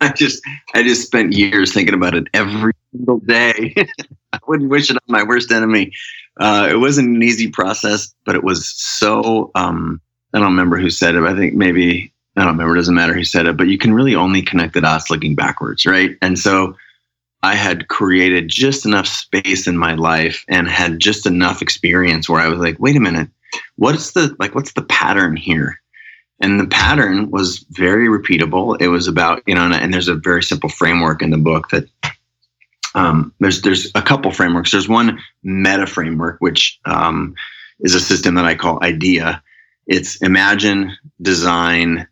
[0.00, 0.42] I just
[0.74, 3.74] I just spent years thinking about it every single day.
[4.32, 5.92] I wouldn't wish it on my worst enemy.
[6.38, 9.50] Uh, it wasn't an easy process, but it was so.
[9.54, 10.00] Um,
[10.32, 11.24] I don't remember who said it.
[11.24, 12.74] I think maybe I don't remember.
[12.74, 15.34] It doesn't matter who said it, but you can really only connect the dots looking
[15.34, 16.16] backwards, right?
[16.22, 16.76] And so
[17.42, 22.40] I had created just enough space in my life and had just enough experience where
[22.40, 23.28] I was like, wait a minute,
[23.76, 24.54] what's the like?
[24.54, 25.80] What's the pattern here?
[26.42, 28.80] And the pattern was very repeatable.
[28.80, 31.68] It was about, you know, and, and there's a very simple framework in the book
[31.70, 31.84] that
[32.94, 34.70] um, there's there's a couple frameworks.
[34.72, 37.34] There's one meta framework, which um,
[37.80, 39.42] is a system that I call IDEA.
[39.86, 42.06] It's imagine, design,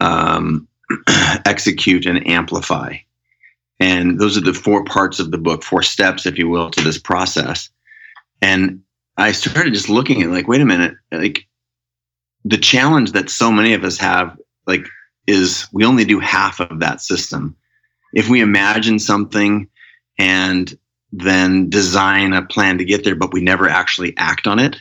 [0.00, 0.68] um,
[1.46, 2.96] execute, and amplify.
[3.80, 6.80] And those are the four parts of the book, four steps, if you will, to
[6.82, 7.68] this process.
[8.40, 8.82] And
[9.16, 11.46] I started just looking at like, wait a minute, like
[12.44, 14.86] the challenge that so many of us have like
[15.26, 17.56] is we only do half of that system
[18.12, 19.68] if we imagine something
[20.18, 20.78] and
[21.12, 24.76] then design a plan to get there but we never actually act on it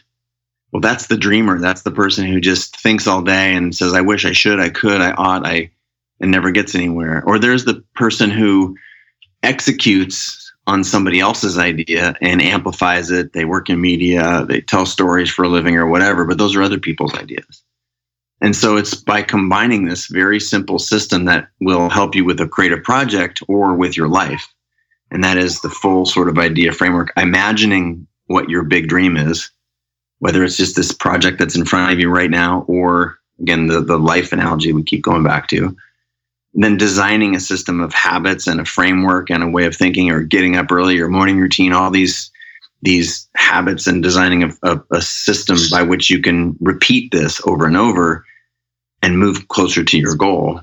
[0.71, 4.01] well that's the dreamer that's the person who just thinks all day and says i
[4.01, 5.69] wish i should i could i ought i
[6.23, 8.75] and never gets anywhere or there's the person who
[9.43, 13.33] executes on somebody else's idea and amplifies it.
[13.33, 16.63] They work in media, they tell stories for a living or whatever, but those are
[16.63, 17.61] other people's ideas.
[18.39, 22.47] And so it's by combining this very simple system that will help you with a
[22.47, 24.47] creative project or with your life.
[25.11, 29.51] And that is the full sort of idea framework, imagining what your big dream is,
[30.19, 33.81] whether it's just this project that's in front of you right now, or again, the,
[33.81, 35.75] the life analogy we keep going back to
[36.53, 40.21] then designing a system of habits and a framework and a way of thinking or
[40.21, 42.31] getting up early or morning routine all these
[42.81, 47.65] these habits and designing a, a, a, system by which you can repeat this over
[47.65, 48.25] and over
[49.01, 50.59] and move closer to your goal.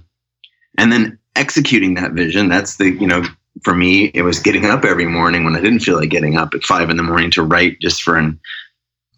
[0.77, 3.23] And then executing that vision that's the you know
[3.63, 6.55] for me it was getting up every morning when i didn't feel like getting up
[6.55, 8.39] at five in the morning to write just for an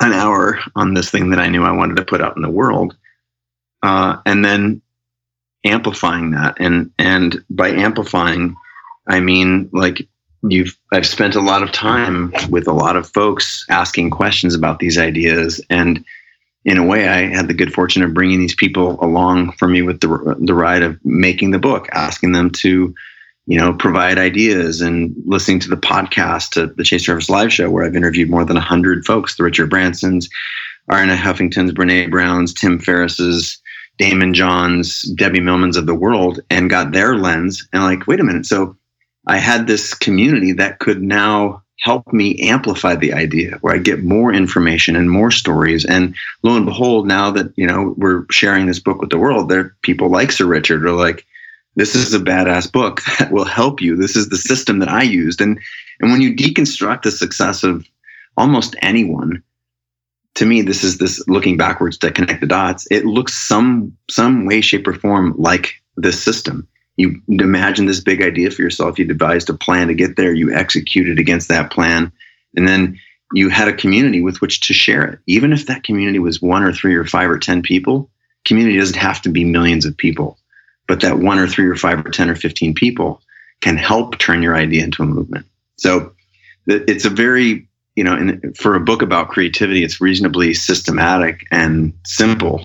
[0.01, 2.51] an hour on this thing that i knew i wanted to put out in the
[2.51, 2.95] world.
[3.83, 4.81] Uh, and then
[5.65, 6.57] amplifying that.
[6.59, 8.57] And and by amplifying,
[9.09, 10.07] I mean like
[10.49, 14.79] you've I've spent a lot of time with a lot of folks asking questions about
[14.79, 16.05] these ideas and
[16.65, 19.83] in a way I had the good fortune of bringing these people along for me
[19.83, 22.95] with the the ride of making the book asking them to
[23.47, 27.71] you know provide ideas and listening to the podcast to the Chase Jarvis live show
[27.71, 30.29] where I've interviewed more than 100 folks the Richard Bransons
[30.91, 33.62] Arianna Huffington's Brene Brown's Tim Ferriss's
[33.99, 38.25] Daymond John's Debbie Millman's of the world and got their lens and like wait a
[38.25, 38.77] minute so
[39.27, 44.05] I had this community that could now help me amplify the idea where I get
[44.05, 45.85] more information and more stories.
[45.85, 49.49] And lo and behold, now that, you know, we're sharing this book with the world,
[49.49, 51.27] there people like Sir Richard are like,
[51.75, 53.97] this is a badass book that will help you.
[53.97, 55.41] This is the system that I used.
[55.41, 55.59] And
[56.01, 57.87] and when you deconstruct the success of
[58.37, 59.43] almost anyone,
[60.35, 62.87] to me, this is this looking backwards to connect the dots.
[62.91, 68.23] It looks some some way, shape, or form like this system you imagine this big
[68.23, 72.13] idea for yourself you devised a plan to get there you executed against that plan
[72.57, 72.99] and then
[73.35, 76.63] you had a community with which to share it even if that community was one
[76.63, 78.11] or three or five or ten people
[78.45, 80.39] community doesn't have to be millions of people
[80.87, 83.21] but that one or three or five or ten or 15 people
[83.61, 86.13] can help turn your idea into a movement so
[86.67, 91.93] it's a very you know in, for a book about creativity it's reasonably systematic and
[92.05, 92.65] simple.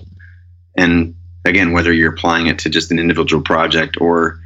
[0.76, 1.14] And
[1.44, 4.40] again, whether you're applying it to just an individual project or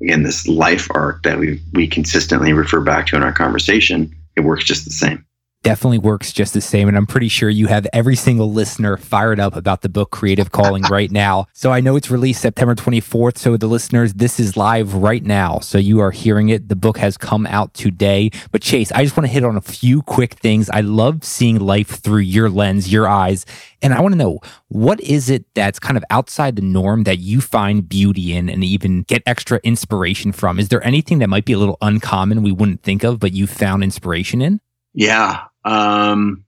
[0.00, 4.40] again this life arc that we we consistently refer back to in our conversation, it
[4.40, 5.25] works just the same
[5.66, 6.86] definitely works just the same.
[6.86, 10.52] And I'm pretty sure you have every single listener fired up about the book Creative
[10.52, 11.46] Calling right now.
[11.54, 13.36] So I know it's released September 24th.
[13.36, 15.58] So the listeners, this is live right now.
[15.58, 16.68] So you are hearing it.
[16.68, 18.30] The book has come out today.
[18.52, 20.70] But Chase, I just want to hit on a few quick things.
[20.70, 23.44] I love seeing life through your lens, your eyes.
[23.82, 24.38] And I want to know
[24.68, 28.62] what is it that's kind of outside the norm that you find beauty in and
[28.62, 30.60] even get extra inspiration from?
[30.60, 33.48] Is there anything that might be a little uncommon we wouldn't think of, but you
[33.48, 34.60] found inspiration in?
[34.98, 36.44] Yeah, um,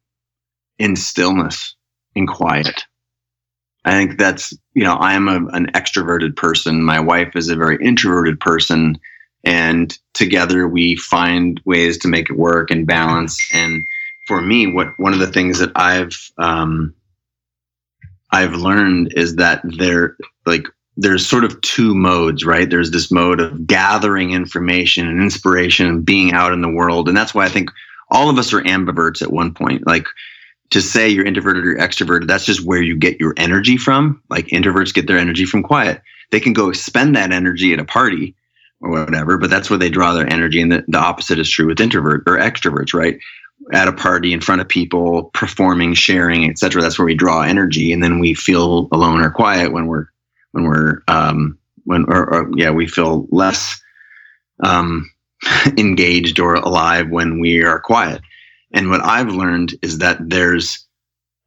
[0.78, 1.74] in stillness,
[2.14, 2.84] in quiet.
[3.84, 6.82] I think that's, you know, I am a, an extroverted person.
[6.82, 8.98] My wife is a very introverted person.
[9.44, 13.38] And together we find ways to make it work and balance.
[13.52, 13.84] And
[14.26, 16.94] for me, what one of the things that I've um,
[18.30, 20.66] I've learned is that there like
[20.96, 22.68] there's sort of two modes, right?
[22.68, 27.08] There's this mode of gathering information and inspiration and being out in the world.
[27.08, 27.70] And that's why I think
[28.10, 29.86] all of us are ambiverts at one point.
[29.86, 30.06] Like
[30.70, 34.22] to say you're introverted or extroverted, that's just where you get your energy from.
[34.28, 36.02] Like introverts get their energy from quiet.
[36.30, 38.34] They can go spend that energy at a party
[38.80, 40.60] or whatever, but that's where they draw their energy.
[40.60, 43.18] And the, the opposite is true with introvert or extroverts, right?
[43.72, 46.80] At a party in front of people, performing, sharing, etc.
[46.80, 50.06] That's where we draw energy, and then we feel alone or quiet when we're
[50.52, 53.80] when we're um, when or, or yeah we feel less
[54.62, 55.10] um,
[55.78, 58.20] engaged or alive when we are quiet.
[58.72, 60.86] And what I've learned is that there's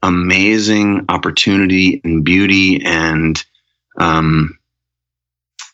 [0.04, 3.44] amazing opportunity and beauty and
[4.00, 4.58] um,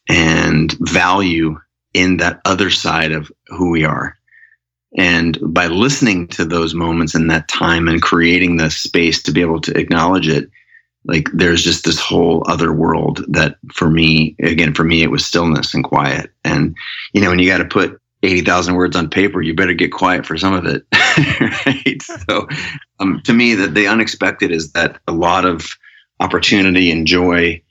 [0.10, 1.60] and value
[1.94, 4.18] in that other side of who we are.
[4.98, 9.42] And by listening to those moments in that time and creating the space to be
[9.42, 10.50] able to acknowledge it,
[11.06, 15.26] like there's just this whole other world that for me, again, for me, it was
[15.26, 16.32] stillness and quiet.
[16.44, 16.76] And,
[17.14, 20.26] you know, when you got to put 80,000 words on paper, you better get quiet
[20.26, 20.84] for some of it.
[21.66, 22.02] right.
[22.02, 22.48] So,
[23.00, 25.76] um, to me, that the unexpected is that a lot of
[26.20, 27.62] opportunity and joy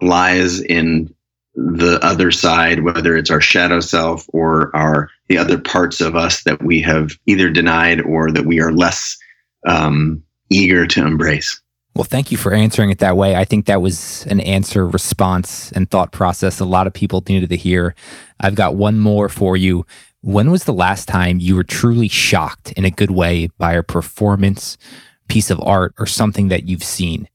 [0.00, 1.12] lies in
[1.54, 6.44] the other side, whether it's our shadow self or our the other parts of us
[6.44, 9.18] that we have either denied or that we are less
[9.66, 11.60] um, eager to embrace.
[11.98, 13.34] Well, thank you for answering it that way.
[13.34, 17.50] I think that was an answer, response, and thought process a lot of people needed
[17.50, 17.96] to hear.
[18.38, 19.84] I've got one more for you.
[20.20, 23.82] When was the last time you were truly shocked in a good way by a
[23.82, 24.78] performance,
[25.26, 27.28] piece of art, or something that you've seen?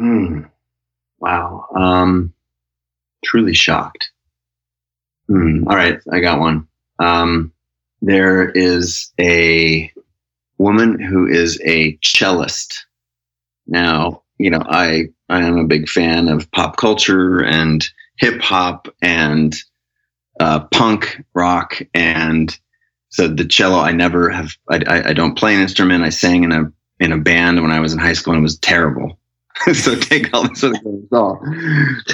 [0.00, 0.48] Mm.
[1.18, 1.66] Wow.
[1.76, 2.32] Um,
[3.26, 4.10] truly shocked.
[5.28, 5.66] Mm.
[5.66, 6.66] All right, I got one.
[6.98, 7.52] Um,
[8.00, 9.92] there is a
[10.56, 12.86] woman who is a cellist
[13.66, 17.86] now, you know, I I am a big fan of pop culture and
[18.18, 19.56] hip hop and
[20.40, 22.58] uh, punk rock and
[23.10, 26.04] so the cello I never have I, I don't play an instrument.
[26.04, 28.42] I sang in a in a band when I was in high school and it
[28.42, 29.18] was terrible.
[29.74, 31.08] so take all this with a grain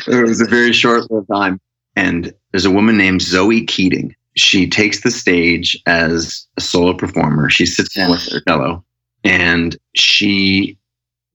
[0.07, 1.61] It was a very short lived time.
[1.95, 4.15] And there's a woman named Zoe Keating.
[4.37, 7.51] She takes the stage as a solo performer.
[7.51, 8.85] She sits down with her cello
[9.25, 10.78] and she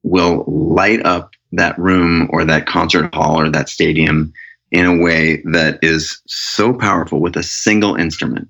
[0.03, 4.33] will light up that room or that concert hall or that stadium
[4.71, 8.49] in a way that is so powerful with a single instrument.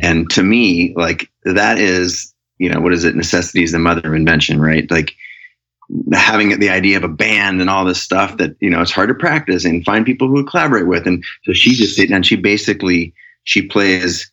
[0.00, 3.14] And to me, like that is, you know, what is it?
[3.14, 4.90] Necessity is the mother of invention, right?
[4.90, 5.14] Like
[6.12, 9.08] having the idea of a band and all this stuff that, you know, it's hard
[9.08, 11.06] to practice and find people who collaborate with.
[11.06, 13.14] And so she just sitting and she basically,
[13.44, 14.30] she plays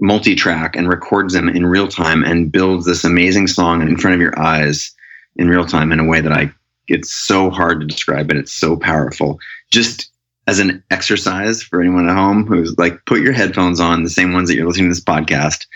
[0.00, 4.20] multi-track and records them in real time and builds this amazing song in front of
[4.20, 4.92] your eyes
[5.36, 6.52] in real time in a way that I
[6.88, 8.36] it's so hard to describe it.
[8.36, 9.38] It's so powerful.
[9.70, 10.10] Just
[10.46, 14.32] as an exercise for anyone at home who's like, put your headphones on, the same
[14.32, 15.66] ones that you're listening to this podcast,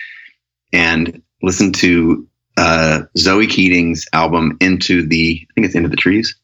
[0.72, 2.26] and listen to
[2.56, 6.34] uh, Zoe Keating's album Into the, I think it's Into the Trees,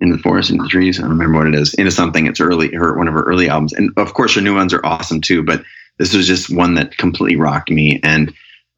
[0.00, 0.98] Into the Forest, Into the Trees.
[0.98, 1.74] I don't remember what it is.
[1.74, 2.26] Into something.
[2.26, 4.84] It's early, her one of her early albums, and of course her new ones are
[4.84, 5.42] awesome too.
[5.42, 5.62] But
[5.98, 8.32] this was just one that completely rocked me, and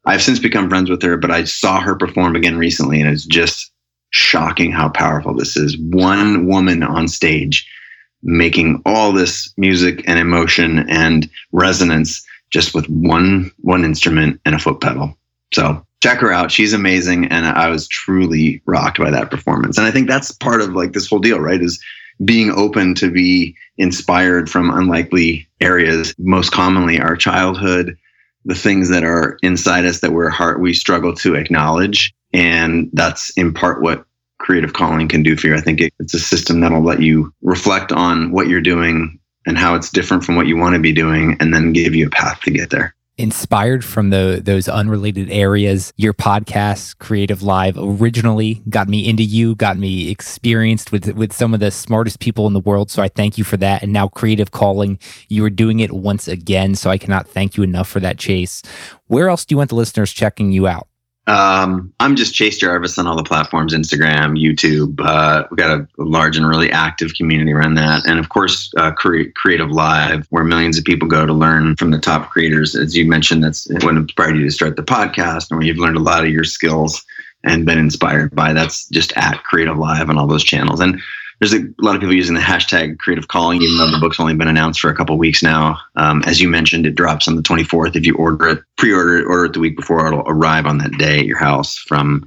[0.07, 1.17] I've since become friends with her.
[1.17, 3.71] But I saw her perform again recently, and it's just
[4.09, 5.77] shocking how powerful this is.
[5.77, 7.67] One woman on stage
[8.23, 14.59] making all this music and emotion and resonance just with one one instrument and a
[14.59, 15.15] foot pedal.
[15.53, 16.51] So check her out.
[16.51, 17.25] She's amazing.
[17.25, 19.77] And I was truly rocked by that performance.
[19.77, 21.61] And I think that's part of like this whole deal, right?
[21.61, 21.83] Is
[22.25, 27.95] being open to be inspired from unlikely areas, most commonly our childhood,
[28.47, 32.13] the things that are inside us that we're heart we struggle to acknowledge.
[32.33, 34.05] And that's in part what
[34.39, 35.55] creative calling can do for you.
[35.55, 39.57] I think it, it's a system that'll let you reflect on what you're doing and
[39.57, 42.09] how it's different from what you want to be doing, and then give you a
[42.09, 45.91] path to get there inspired from the those unrelated areas.
[45.97, 51.53] Your podcast, Creative Live, originally got me into you, got me experienced with with some
[51.53, 52.91] of the smartest people in the world.
[52.91, 53.83] So I thank you for that.
[53.83, 54.99] And now Creative Calling,
[55.29, 56.75] you are doing it once again.
[56.75, 58.61] So I cannot thank you enough for that, Chase.
[59.07, 60.87] Where else do you want the listeners checking you out?
[61.27, 64.99] Um, I'm just Chase Jarvis on all the platforms Instagram, YouTube.
[64.99, 68.07] Uh, we've got a, large and really active community around that.
[68.07, 71.91] And of course, uh, Cre- Creative Live, where millions of people go to learn from
[71.91, 72.75] the top creators.
[72.75, 75.97] As you mentioned, that's what inspired you to start the podcast, and where you've learned
[75.97, 77.05] a lot of your skills
[77.43, 78.53] and been inspired by.
[78.53, 80.79] That's just at Creative Live on all those channels.
[80.79, 81.01] And
[81.39, 84.33] there's a lot of people using the hashtag creative calling, even though the book's only
[84.33, 85.77] been announced for a couple weeks now.
[85.95, 87.95] Um, as you mentioned, it drops on the 24th.
[87.95, 90.97] If you order it, pre-order it, order it the week before, it'll arrive on that
[90.97, 92.25] day at your house from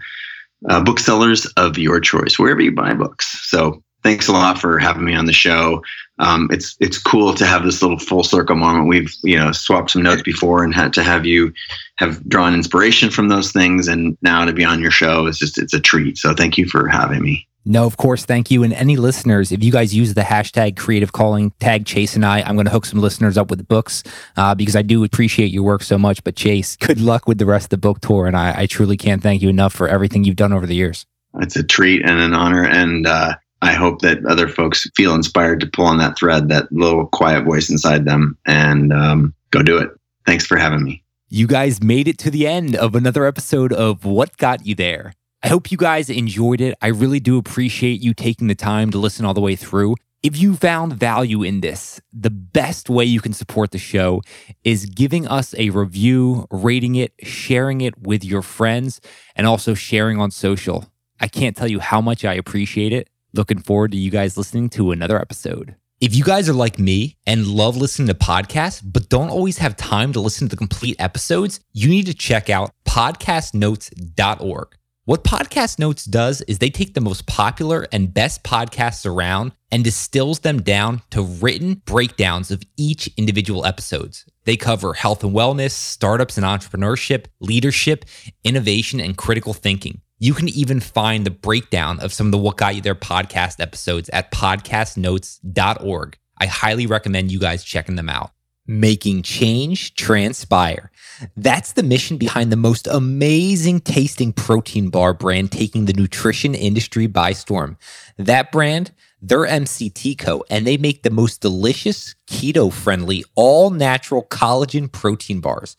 [0.69, 3.49] uh, booksellers of your choice, wherever you buy books.
[3.49, 5.83] So thanks a lot for having me on the show.
[6.19, 8.89] Um, it's it's cool to have this little full circle moment.
[8.89, 11.53] We've you know swapped some notes before and had to have you
[11.97, 15.59] have drawn inspiration from those things, and now to be on your show is just
[15.59, 16.19] it's a treat.
[16.19, 17.49] So thank you for having me.
[17.65, 18.25] No, of course.
[18.25, 18.63] Thank you.
[18.63, 22.41] And any listeners, if you guys use the hashtag creative calling, tag Chase and I,
[22.41, 24.03] I'm going to hook some listeners up with books
[24.37, 26.25] uh, because I do appreciate your work so much.
[26.25, 28.27] But Chase, good luck with the rest of the book tour.
[28.27, 31.07] And I, I truly can't thank you enough for everything you've done over the years.
[31.35, 32.65] It's a treat and an honor.
[32.65, 36.73] And uh, I hope that other folks feel inspired to pull on that thread, that
[36.73, 39.91] little quiet voice inside them, and um, go do it.
[40.27, 41.03] Thanks for having me.
[41.29, 45.15] You guys made it to the end of another episode of What Got You There.
[45.43, 46.77] I hope you guys enjoyed it.
[46.83, 49.97] I really do appreciate you taking the time to listen all the way through.
[50.23, 54.21] If you found value in this, the best way you can support the show
[54.65, 59.01] is giving us a review, rating it, sharing it with your friends,
[59.35, 60.93] and also sharing on social.
[61.21, 63.09] I can't tell you how much I appreciate it.
[63.33, 65.75] Looking forward to you guys listening to another episode.
[66.03, 69.75] If you guys are like me and love listening to podcasts, but don't always have
[69.77, 74.77] time to listen to the complete episodes, you need to check out podcastnotes.org.
[75.11, 79.83] What Podcast Notes does is they take the most popular and best podcasts around and
[79.83, 84.25] distills them down to written breakdowns of each individual episodes.
[84.45, 88.05] They cover health and wellness, startups and entrepreneurship, leadership,
[88.45, 90.01] innovation, and critical thinking.
[90.21, 93.59] You can even find the breakdown of some of the What Got You There podcast
[93.59, 96.19] episodes at podcastnotes.org.
[96.39, 98.31] I highly recommend you guys checking them out
[98.71, 100.90] making change transpire.
[101.37, 107.07] That's the mission behind the most amazing tasting protein bar brand taking the nutrition industry
[107.07, 107.77] by storm.
[108.17, 108.93] That brand,
[109.23, 115.41] they're MCT Co, and they make the most delicious, keto friendly, all natural collagen protein
[115.41, 115.77] bars.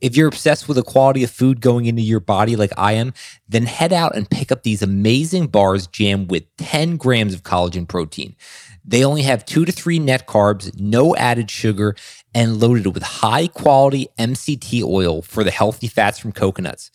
[0.00, 3.14] If you're obsessed with the quality of food going into your body like I am,
[3.48, 7.88] then head out and pick up these amazing bars jammed with 10 grams of collagen
[7.88, 8.36] protein.
[8.84, 11.96] They only have two to three net carbs, no added sugar,
[12.34, 16.90] and loaded with high quality MCT oil for the healthy fats from coconuts.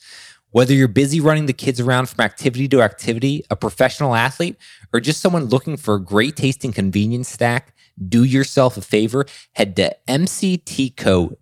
[0.52, 4.58] Whether you're busy running the kids around from activity to activity, a professional athlete,
[4.92, 7.76] or just someone looking for a great tasting convenience snack,
[8.08, 11.38] do yourself a favor, head to mctco.com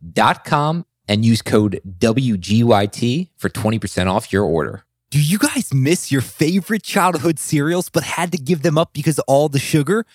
[1.08, 4.84] and use code WGYT for 20% off your order.
[5.10, 9.18] Do you guys miss your favorite childhood cereals but had to give them up because
[9.18, 10.06] of all the sugar?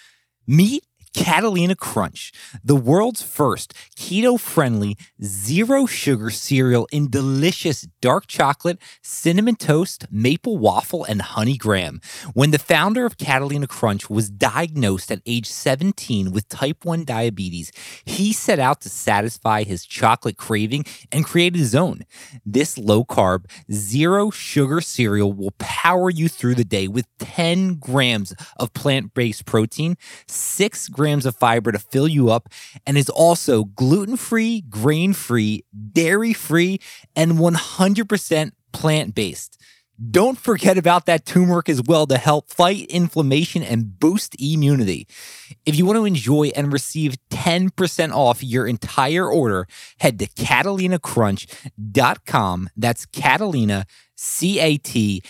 [0.47, 0.85] Meet
[1.15, 2.33] Catalina Crunch,
[2.65, 10.57] the world's first keto friendly, zero sugar cereal in delicious dark chocolate, cinnamon toast, maple
[10.57, 12.01] waffle, and honey graham.
[12.33, 17.73] When the founder of Catalina Crunch was diagnosed at age 17 with type 1 diabetes,
[18.05, 22.03] he set out to satisfy his chocolate craving and created his own.
[22.47, 28.35] This low carb, zero sugar cereal will power you through the day with 10 grams
[28.57, 29.97] of plant based protein,
[30.27, 32.49] 6 grams of fiber to fill you up,
[32.87, 36.81] and is also gluten free, grain free, dairy free,
[37.15, 39.59] and 100% plant based.
[40.11, 45.07] Don't forget about that turmeric as well to help fight inflammation and boost immunity.
[45.65, 52.71] If you want to enjoy and receive 10% off your entire order, head to CatalinaCrunch.com.
[52.77, 53.87] That's Catalina,
[54.17, 55.23] C A T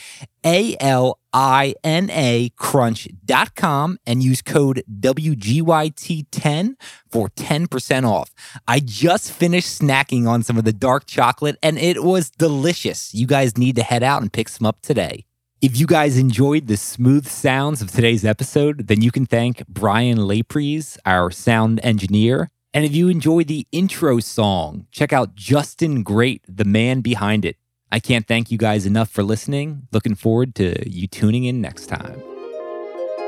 [0.46, 6.74] A L I N A crunch.com and use code WGYT10
[7.10, 8.30] for 10% off.
[8.68, 13.14] I just finished snacking on some of the dark chocolate and it was delicious.
[13.14, 15.24] You guys need to head out and pick some up today.
[15.60, 20.18] If you guys enjoyed the smooth sounds of today's episode, then you can thank Brian
[20.18, 22.48] Lapries, our sound engineer.
[22.74, 27.56] And if you enjoyed the intro song, check out Justin Great, the man behind it.
[27.92, 29.86] I can't thank you guys enough for listening.
[29.92, 32.20] Looking forward to you tuning in next time.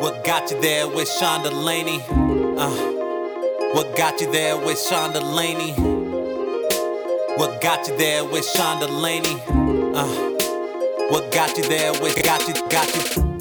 [0.00, 2.00] What got you there with Sean Delaney?
[2.08, 5.72] Uh, what got you there with Sean Delaney?
[7.36, 9.38] What got you there with Sean Delaney?
[9.94, 10.30] Uh,
[11.10, 13.33] what got you there with got you got you?